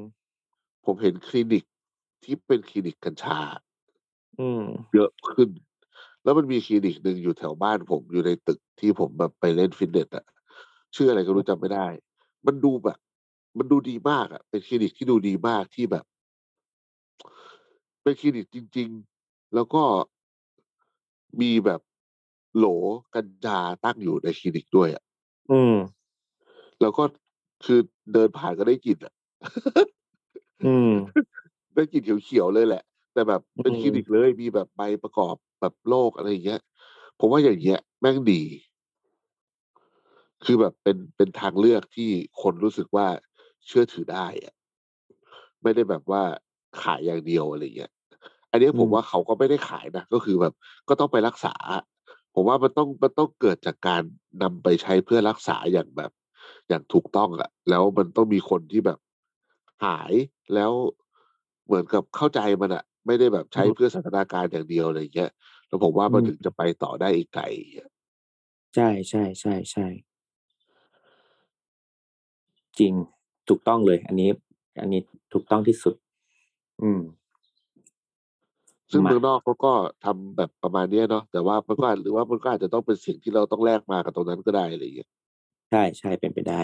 [0.87, 1.65] ผมเห็นคลินิก
[2.25, 3.39] ที่เป็นคลินิกกัญชา
[4.41, 4.65] อืม
[4.95, 5.49] เยอะขึ้น
[6.25, 10.25] แล้วมันมีคลินิกหนึ่งอยู่แถวบ้านผมอยู่ในตึกที่ผมแบบไปเล่นฟิตเนสอะ
[10.95, 11.87] ชื่ออะไรก็รู้จำไม่ได้
[12.47, 12.99] มันดูแบบ
[13.59, 16.05] มันดูดีมากอะเป็นคลินิกที่ดูดีมากที่แบบ
[18.03, 18.89] เป็นคลินิกจริง
[19.23, 19.83] ๆ แล้วก็
[21.41, 21.81] มีแบบ
[22.57, 22.67] โหล
[23.15, 25.03] กัญชาตั้งอยู่ในคลินิกด้วยอะ
[25.53, 25.77] อืม
[26.81, 27.05] แล้วก็
[27.65, 27.81] คือ
[28.13, 29.15] เดินผ่านก็ได้กลิ่นอะ
[30.67, 30.93] อืม
[31.75, 32.83] ได้กลิ่นเขียวๆเลยแหละ
[33.13, 36.61] แต่แบบเป็นอืมคลินิกเลยมีแบบใบประกอบแบบโรคอะไรอย่างเงี้ย
[37.19, 38.43] ผมว่าอย่างเงี้ยแม่งดี
[40.45, 42.11] คือแบบเป็นเป็นทางเลือกที่
[42.43, 43.07] คนรู้สึกว่า
[43.67, 44.55] เชื่อถือได้อะ
[45.63, 46.23] ไม่ได้แบบว่า
[46.83, 47.93] ขายอย่างเดียวอะไรเงี้ย
[48.51, 50.55] อันเนี้ยผมว่าเขาก็ไม่ได้ขายนะก็คือแบบ
[50.89, 51.55] ก็ต้องไปรักษา
[52.35, 54.03] ผมว่ามันต้องมันต้องเกิดจากการ
[54.43, 56.11] นำไปใช้เพื่อรักษาอย่างแบบ
[56.69, 58.99] อย่างถูกต้องอะแล้วมันต้องมีคนที่แบบ
[59.85, 60.13] หาย
[60.55, 60.73] แล้ว
[61.67, 65.31] เหมือนกับเข้าใจมันอะ ไม่ได้แบบใช้เพื่อสันทนาการอย่างเดียวอะไรเงี้ย
[65.69, 67.45] แล้วผมว่ามันอืมถึงจะไปต่อได้อีกไกล
[67.77, 67.89] อะ
[68.75, 69.87] ใช่ใช่ใช่ใช่
[72.79, 72.93] จริง
[73.49, 74.31] ถูกต้องเลย อันนี้
[74.81, 75.01] อันนี้
[75.33, 75.95] ถูกต้องที่สุด
[76.83, 77.01] อืม
[78.91, 79.73] ซึ่งมาเมืองนอกเขาก็
[80.05, 85.11] ทำแบบประมาณเนี้ยเนาะแต่ว่ามันก็อาจหรือว่ามันก็อาจจะต้องเป็นสิ่งที่เราต้องแลกมากับตรงนั้นก็ได้อะไรอย่างเงี้ย
[85.71, 86.61] ใช่ใช่เป็นไปได้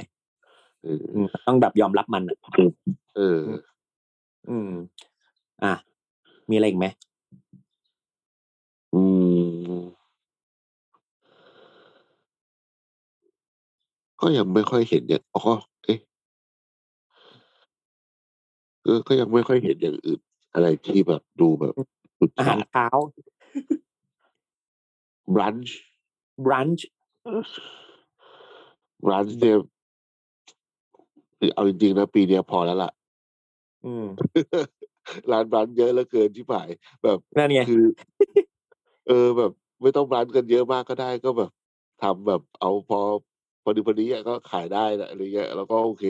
[0.83, 2.39] เอออืมต้องแบบยอมรับมันอะ
[3.17, 3.41] เออ
[4.49, 4.71] อืม
[5.65, 5.75] อะ
[6.49, 6.87] มีอะไรอีกไหม
[8.95, 9.03] อื
[9.81, 9.83] ม
[14.21, 15.43] ก็ยังไม่ค่อยเห็นอย่าง อ๋อ
[15.85, 15.99] เอ๊ะ
[18.85, 20.21] เออ ก็ยังไม่ค่อยเห็นอย่างอื่น
[20.55, 21.73] อะไรที่แบบดูแบบ
[22.19, 22.89] สุดอาหารฉาดเช้า
[25.35, 25.77] บรันช์
[26.45, 26.83] brunch
[29.05, 29.59] บรันช์เนี่ย
[31.55, 32.91] เอาจริงๆนะปีเนี้ยพอแล้วล่ะ
[33.85, 34.07] อืม
[35.33, 36.69] ร้านบรันช์เยอะเหลือเกินที่ผ่าย
[37.05, 37.85] แบบนั่นไงคือ
[39.09, 39.53] เออแบบ
[39.83, 41.51] ไม่ต้องร้านกันเยอะมากก็ได้ก็แบบ
[42.03, 43.01] ทำแบบเอาพอ
[43.63, 46.05] พอดีพอดีอะก็ขายได้นะอะไรเงี้ยแล้วก็โอเค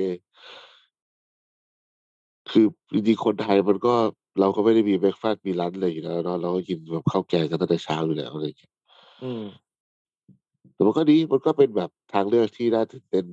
[2.51, 3.94] คือจริงๆคนไทยมันก็
[4.40, 8.72] เราก็ไม่ได้มีเบรกฟาสต์มีร้านอะไรอยู่แล้วเนาะเราก็กินแบบข้าวแกงกันตั้งแต่เช้าอยู่แล้วอะไรเงี้ย
[9.22, 9.44] อืม
[10.74, 13.26] แต่มันก็ดีมันก็เป็นแบบทางเลือกที่น่าตื่นเต้น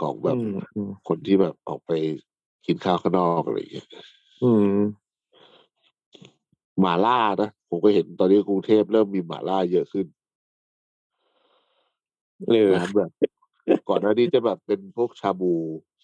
[0.00, 1.90] ของแบบอืมอืมคนที่แบบออกไป
[2.66, 3.86] กินข้าวข้างนอกอะไรเงี้ย
[4.42, 4.78] อืม
[6.80, 10.06] หมาล่านะ ผมก็เห็นตอนนี้กรุงเทพเริ่มมีหมาล่าเยอะขึ้น
[12.50, 13.10] หรือร้านแบบ
[13.88, 15.52] ก่อนหน้านี้จะแบบเป็นพวกชาบู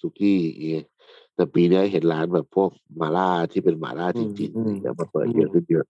[0.00, 0.86] สุกี้อย่างเงี้ย
[1.34, 5.86] แต่ปีนี้เห็นร้านแบบพวกหมาล่าที่เป็นหมาล่าจริงอืมๆเนี่ยมาเปิดเยอะขึ้นเยอะ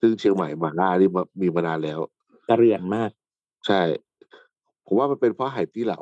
[0.00, 2.00] ซึ่งเชียงใหม่หมาล่านี่มามีมานานแล้ว
[2.48, 3.10] กระเรือนมาก
[3.66, 3.80] ใช่
[4.86, 6.00] ผมว่ามันเป็นเพราะไหตี้เหลา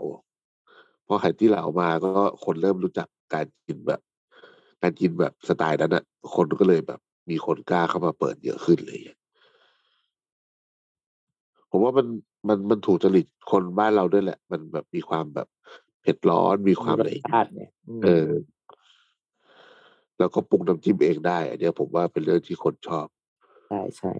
[1.06, 2.10] พอไหตี้เหลามาก็
[2.44, 4.00] คนเริ่มรู้จักการกินแบบ
[4.82, 6.04] การกินแบบสไตล์นั้นอะ
[6.34, 9.00] คนก็เลยแบบ มีคนกล้าเข้ามาเปิดเยอะขึ้นเลย
[11.70, 12.06] ผมว่ามัน
[12.48, 15.48] มันมันถูกจริตคนบ้านเราด้วยแหละ มันแบบมีความแบบ
[16.02, 18.30] เผ็ดร้อนมีความรอะไรสอย่างชาเงี้ยติเนี่ยอืมเออ
[20.18, 23.06] แล้วก็ปรุงน้ำจิ้มเองได้อันเนี้ยผมว่าเป็นเรื่องที่คนชอบ
[23.68, 24.12] ใช่ใช่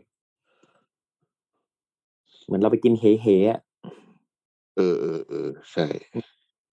[2.44, 3.60] เหมือนเราไปกินเฮเฮอะ
[4.76, 5.86] เออเออเออใช่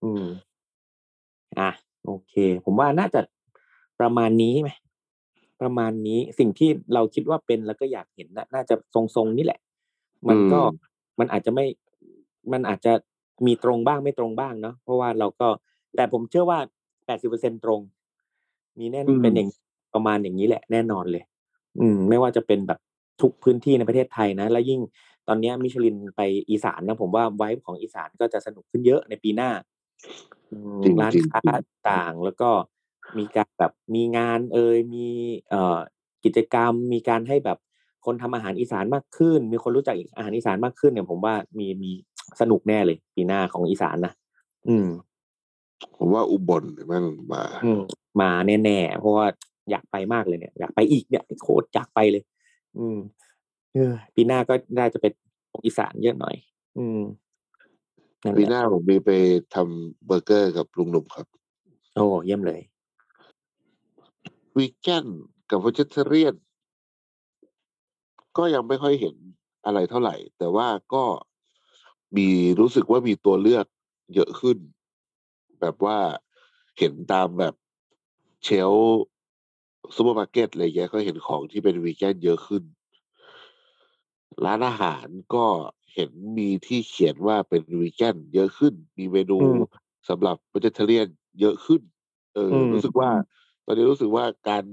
[0.02, 0.24] อืม
[1.58, 1.70] อะ
[2.06, 2.34] โอเค
[2.64, 3.20] ผมว่าน่าจะ
[4.00, 4.70] ประมาณนี้ไหม
[5.60, 9.60] ประมาณนี้สิ่งที่เราคิดว่าเป็นแล้วก็อยากเห็นน่ะน่าจะทรงๆนี่แหละ
[10.28, 10.74] มันก็อืม
[11.18, 11.66] มันอาจจะไม่
[12.52, 12.92] มันอาจจะ
[13.46, 15.48] มีตรงบ้างไม่ตรงบ้างเนาะเพราะว่าเราก็
[15.96, 16.58] แต่ผมเชื่อว่า
[17.06, 17.80] แปดสิบเปอร์เซ็นตรง
[18.78, 19.48] มีแน่นอืมเป็นอย่าง
[19.94, 21.24] ประมาณอย่างนี้แหละแน่นอนเลย
[21.80, 22.78] อืม ไม่ว่าจะเป็นแบบ
[23.22, 24.80] ทุกพื้นที่ในประเทศไทยนะ และยิ่ง
[25.28, 26.20] ตอนเนี้ยมิชลินไป
[26.50, 29.50] อีสานนะผมว่าไวฟ์ของอีสานก็จะสนุกขึ้นเยอะในปีหน้า
[30.52, 31.40] อืมจริงร้านจริงค้า
[31.90, 32.50] ต่างแล้วก็
[33.18, 35.06] มีการแบบมีงานเอ่ยมี
[35.50, 35.78] เอ่อ
[36.24, 37.58] กิจกรรม มีการให้แบบ
[38.06, 41.90] คนทำอาหารอีสานมากขึ้น มีคนรู้จักอาหารอีสานมากขึ้นเนี่ยผมว่ามีมี
[42.40, 44.12] สนุกแน่เลย ปีหน้าของอีสานนะ
[44.68, 44.88] อืม
[45.98, 47.82] ผมว่าอุบลมั่งมาอืม
[48.20, 48.30] มา
[48.64, 49.26] แน่ๆเพราะว่า
[49.70, 52.22] อยากไปมากเลยเนี่ย อยากไปอีกเนี่ยโคตรอยากไปเลย
[52.78, 52.98] อืม
[53.74, 55.12] เออปีหน้าก็น่าจะเป็น
[55.50, 56.36] ของอีสานเยอะหน่อย
[56.78, 57.00] อืม
[58.22, 59.10] นั่นปีแหหละน้าผมมีไป
[59.54, 61.26] ทำเบอร์เกอร์กับลุงหนุ่มครับ
[61.94, 62.60] โอ้เยี่ยมเลย
[64.60, 65.06] วีแกน
[65.50, 66.36] กับ vegetarian
[68.36, 69.16] ก็ยังไม่ค่อยเห็น
[69.64, 71.04] อะไรเท่าไหร่ แต่ว่าก็
[72.16, 72.28] มี
[72.60, 73.66] รู้สึกว่ามีตัวเลือก
[74.14, 74.58] เยอะขึ้น
[75.60, 75.98] แบบว่า
[76.78, 77.54] เห็นตามแบบ
[78.44, 78.72] shelf
[79.94, 82.62] ซูเปอร์มาร์เก็ตอะไรเงี้ยก็เห็นของที่เป็นวีแกนเยอะขึ้น
[84.44, 85.46] ร้านอาหารก็
[85.94, 89.58] เห็นมีที่เขียนว่าเป็นวีแกนเยอะขึ้น มีเมนูอืม
[90.08, 91.08] สำหรับ v e g e t a r i a n
[91.40, 91.82] เยอะขึ้น
[92.34, 93.39] เอออมรู้สึกว่าต
[93.70, 94.64] อนนี้รู้สึกว่าการ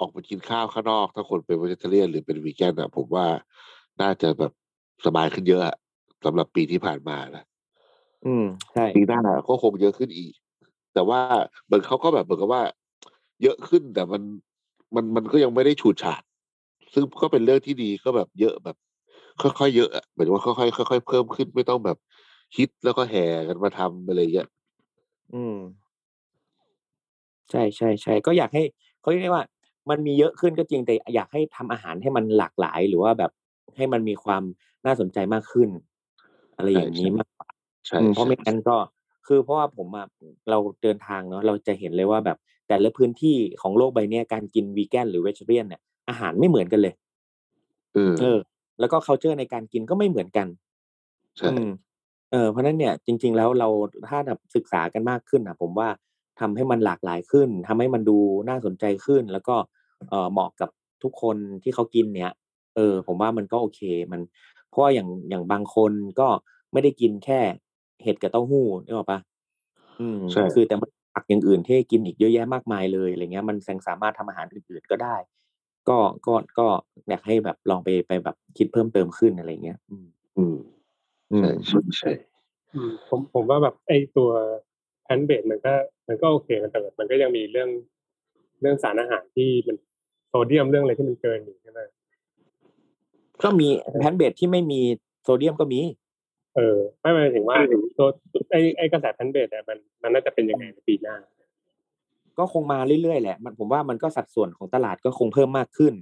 [0.00, 3.26] ออกไปกินข้าวข้างนอก ถ้าคนเป็น v e g e t a r i a n หรือเป็นวีแกนอะผมว่า
[4.00, 4.52] น่าจะแบบ
[5.06, 5.76] สบายขึ้นเยอะอะ
[6.24, 7.44] สำหรับปีที่ผ่านมานะ
[8.24, 10.32] อืมใช่ปีหน้าก็คงเยอะขึ้นอีก
[10.94, 11.20] แต่ว่า
[11.64, 12.62] เหมือนเขาก็แบบเหมือนกับว่า
[13.42, 14.22] เยอะขึ้นแต่มัน
[14.94, 16.22] มันมันก็ยังไม่ได้ฉูดฉาด
[16.94, 18.76] ซึ่งก็เป็นเรื่องที่ดีก็แบบเยอะแบบ
[19.42, 21.96] ค่อยๆเยอะอะเหมือนว่าค่อยๆค่อยๆเพิ่มขึ้นไม่ต้องแบบ
[22.56, 24.48] คิดแล้วก็แห่กันมาทำอะไรเงี้ย
[25.32, 25.56] อืม
[27.50, 28.62] ใช่ใช่ใช่ก็อยากให้
[29.00, 29.44] เขาเรียกว่า
[29.90, 33.30] มันมีเยอะขึ้นก็จริงแต่อยากให้ทำอาหารให้มันหลากหลายหรือว่าแบบ
[33.76, 34.42] ให้มันมีความ
[34.86, 35.68] น่าสนใจมากขึ้น
[36.56, 37.48] อะไรอย่างนี้มากกว่า
[37.86, 38.76] ใช่อืมเพราะใช่ไม่งั้นก็
[39.26, 40.06] คือเพราะว่าผมอะ
[40.50, 42.38] เราเดินทางเนาะเราจะเห็นเลยว่าแบบ
[42.68, 46.94] แต่ละพื้นที่ของโลกใบเนี้ยการกินวีแกนหรือเวจเรียนเนี่ยอาหารไม่เหมือนกันเลย
[47.94, 48.38] เออเออ
[48.80, 50.46] แล้วก็ culture ในการกินก็ไม่เหมือนกัน
[51.38, 51.68] ใช่อืม
[52.32, 53.68] เออเพราะฉะนั้นเนี่ยจริง ๆ แล้วเรา
[54.08, 55.88] ถ้าแบบศึกษากันมากขึ้นอะผมว่า
[56.40, 58.18] ทำให้มันหลากหลายขึ้นทำให้มันดู
[58.48, 59.56] น่าสนใจขึ้น แล้วก็
[60.10, 60.70] เออเหมาะกับ
[61.02, 62.32] ทุกคนที่เขากินเนี่ย
[62.76, 63.80] เออ ผมว่ามันก็โอเค
[64.12, 64.20] มัน
[64.68, 66.28] เพราะว่าอย่างอย่างบางคนก็
[66.72, 67.40] ไม่ได้กินแค่
[68.02, 69.18] เห็ดกับเต้าหู้นึกออกปะ
[70.00, 75.16] อืมใช่คือแต่มันผักอย่างอื่นที่ให้กินอีกเยอะแยะมากมายเลยอะไรเงี้ย มันยังสามารถทำอาหารอื่นๆก็ได้
[75.88, 76.66] ก็ก็ก็
[77.08, 80.56] อยากให้แบบลองไปไปแบบคิดเพิ่มเติมขึ้นอะไรเงี้ย อืมอืม
[81.32, 82.10] อืมใช่ใช่ใช่
[82.74, 84.30] อืมผมผมว่าแบบไอ้ตัว
[85.10, 85.74] plant-based มันก็
[86.08, 87.68] มันก็โอเคมันแต่แบบมันก็ยังมีเรื่อง
[88.60, 89.76] เรื่องสารอาหารที่มัน
[90.28, 91.80] โซเดียมเรื่องอะไรที่มันเกินอยู่ใช่ไหม
[93.42, 93.68] ก็มี
[93.98, 94.80] plant-based ที่ไม่มี
[95.22, 95.80] โซเดียมก็มี
[96.56, 97.56] เออ ไม่หมายถึงว่า
[97.98, 98.08] ตัว
[98.50, 101.16] ไอ้ไอ้กระแส plant-based เนี่ยมันมันน่าจะเป็นยังไงในปีหน้า
[102.38, 105.94] ก็คงมาเรื่อยๆแหละ มันผมว่ามันก็สัดส่วนของตลาดก็คงเพิ่มมากขึ้น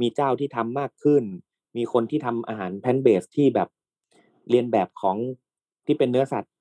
[0.00, 1.22] มีเจ้าที่ทำมากขึ้น
[1.76, 3.68] มีคนที่ทำอาหารแพนเบสที่แบบ
[4.50, 5.16] เรียนแบบของ
[5.86, 6.52] ที่เป็นเนื้อสัตว์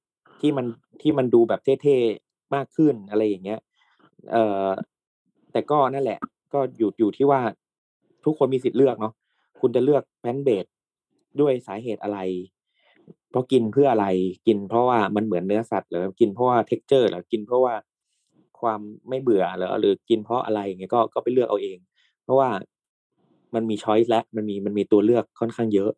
[0.45, 0.67] ที่มัน
[1.01, 3.59] ที่มันดูแบบเท่ๆมากขึ้นอะไรอย่างเงี้ย
[4.31, 4.69] เอ่อ
[5.51, 6.19] แต่ก็นั่นแหละ
[6.53, 7.41] ก็อยู่อยู่ที่ว่า
[8.25, 9.13] ทุกคนมีสิทธิ์เลือกเนาะ
[9.61, 10.65] คุณจะเลือกแพนเบส
[11.41, 12.19] ด้วยสาเหตุอะไร
[13.29, 14.07] เพราะกินเพื่ออะไร
[14.47, 17.73] กิน เพราะว่ามันเหมือนเนื้อสัตว์หรือกินเพราะว่าเท็กเจอร์หรือกินเพราะว่า
[18.59, 18.79] ความ
[19.09, 21.77] ไม่เบื่อหรือหรือกินเพราะอะไรอย่างเงี้ยก็ก็ไปเลือกเอาเอง
[22.23, 22.49] เพราะว่า
[23.55, 25.91] มันมีช้อยส์และมันมีมันมีตัวเลือกค่อนข้างเยอะ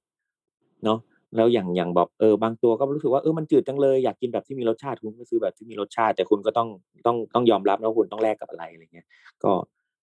[0.84, 1.00] เนาะ
[1.36, 6.70] แล้วอย่างอย่างแบบเออบางตัวก็รู้สึกว่าเออมันจืดจังเลยอยากกินแบบที่มีรสชาติคุณก็ซื้อแบบที่มีรสชาติ แต่คุณก็ต้อง
[7.06, 9.08] ต้องต้องยอมรับนะว่าคุณต้องแลกกับอะไรอะไรเงี้ย
[9.44, 9.52] ก็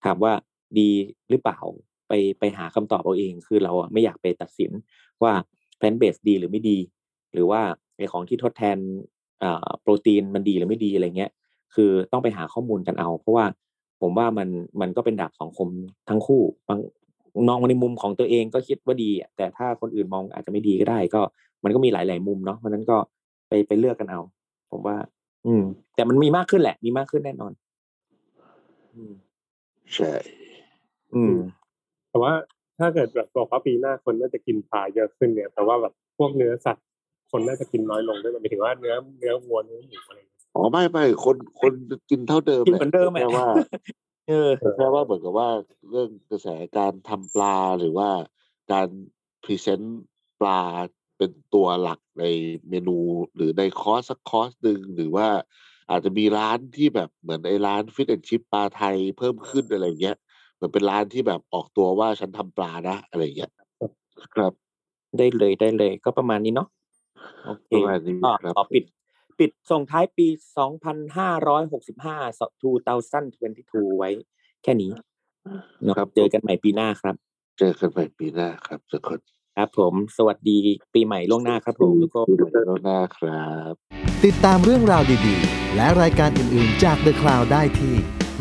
[0.04, 0.32] ถามว่า
[0.78, 0.88] ดี
[1.30, 1.58] หรือเปล่า
[2.08, 4.70] ไปไปหาคำตอบเอาเอง คือเราอะไม่อยากไปตัดสิน
[5.22, 5.32] ว่า
[5.76, 6.78] แพลนเบสดีหรือไม่ดี
[7.32, 7.60] หรือว่า
[7.96, 8.78] ไอของที่ทดแทน
[9.42, 11.30] อ่าโปรตีนมันดีหรือไม่ดีอะไรเงี้ย
[11.74, 13.46] คือต้องไปหาข้อมูลกันเอา เพราะว่า
[14.00, 14.48] ผมว่ามัน
[14.80, 15.68] มันก็เป็นดาบสองคม
[16.08, 16.80] ทั้งคู่บาง
[17.48, 21.22] มองในมุมของตัวเองก็คิดว่าดีอะแต่ถ้าคนอื่นมองอาจจะไม่ดีก็ได้ ก็
[21.64, 22.96] มันก็มีหลาย ๆ มุมเนาะมันนั้นก็
[23.48, 24.20] ไปไปเลือกกันเอา
[24.70, 24.96] ผมว่า
[25.46, 25.62] อืม
[25.94, 27.52] แต่มันมีมากขึ้นแหละ มีมากขึ้นแน่นอน
[28.94, 29.12] อืม
[29.94, 30.12] ใช่
[31.14, 31.34] อืม
[32.10, 32.32] แต่ว่า
[32.78, 36.86] ถ้าเกิดแบบบอกว่าปีหน้าคนน่าจะกินปลาเยอะขึ้นเนี่ยแต่ว่าแบบพวกเนื้อสัตว์
[37.30, 41.72] คนน่าจะกินน้อยลงด้วยหมายถึงว่าเนื้อเนื้อวัวเนื้อหมูอะไรอย่างเงี้ยอ๋อไม่ไม่คนคน
[42.10, 43.46] กินเท่าเดิมกินเหมือนเดิมแหละอะแค่ว่า
[44.28, 45.48] เออแค่ว่าเหมือนกับว่า
[45.90, 46.48] เรื่องกระแส
[46.78, 48.08] การทำปลาหรือว่า
[48.72, 48.88] การ
[49.44, 50.02] present
[50.40, 50.60] ปลา
[51.18, 52.24] เป็นตัวหลักใน
[52.68, 52.98] เมนู
[53.34, 55.28] หรือในคอร์สสักคอร์สหนึ่งหรือว่า
[55.90, 60.16] อาจจะมีร้านที่แบบเหมือนไอ้ร้าน fish and chips ปลาไทยเพิ่มขึ้นอะไรเงี้ย
[60.54, 63.52] เหมือนเป็นร้านที่แบบออกตัวว่าฉันทำปลานะอะไรเงี้ย
[64.34, 64.52] ครับ
[65.18, 66.68] ได้เลยได้เลยก็ประมาณนี้เนาะ
[67.46, 68.84] โอเคประมาณนี้ก็ครับขอปิด
[69.38, 70.26] ปิดส่งท้ายปี
[71.48, 72.30] 2565
[73.90, 74.10] 2022 ไว้
[74.62, 74.90] แค่นี้
[75.82, 77.14] เนาะครับ เจอกันใหม่ปีหน้าครับ
[77.58, 79.18] เจอกันใหม่ปีหน้าครับทุกคน
[79.56, 80.58] ครับผม สวัสดี
[80.94, 83.72] ปีใหม่ล่วงหน้าครับผมทุกคนปีใหม่ล่วงหน้าครับ
[84.24, 87.94] ติดตามเรื่องราวดีๆ และรายการอื่นๆจาก The Cloud ได้ที่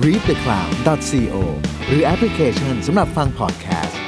[0.03, 1.35] readthecloud.co
[1.87, 4.02] หรือแอปพลิเคชันสำหรับฟังพอดแคสต์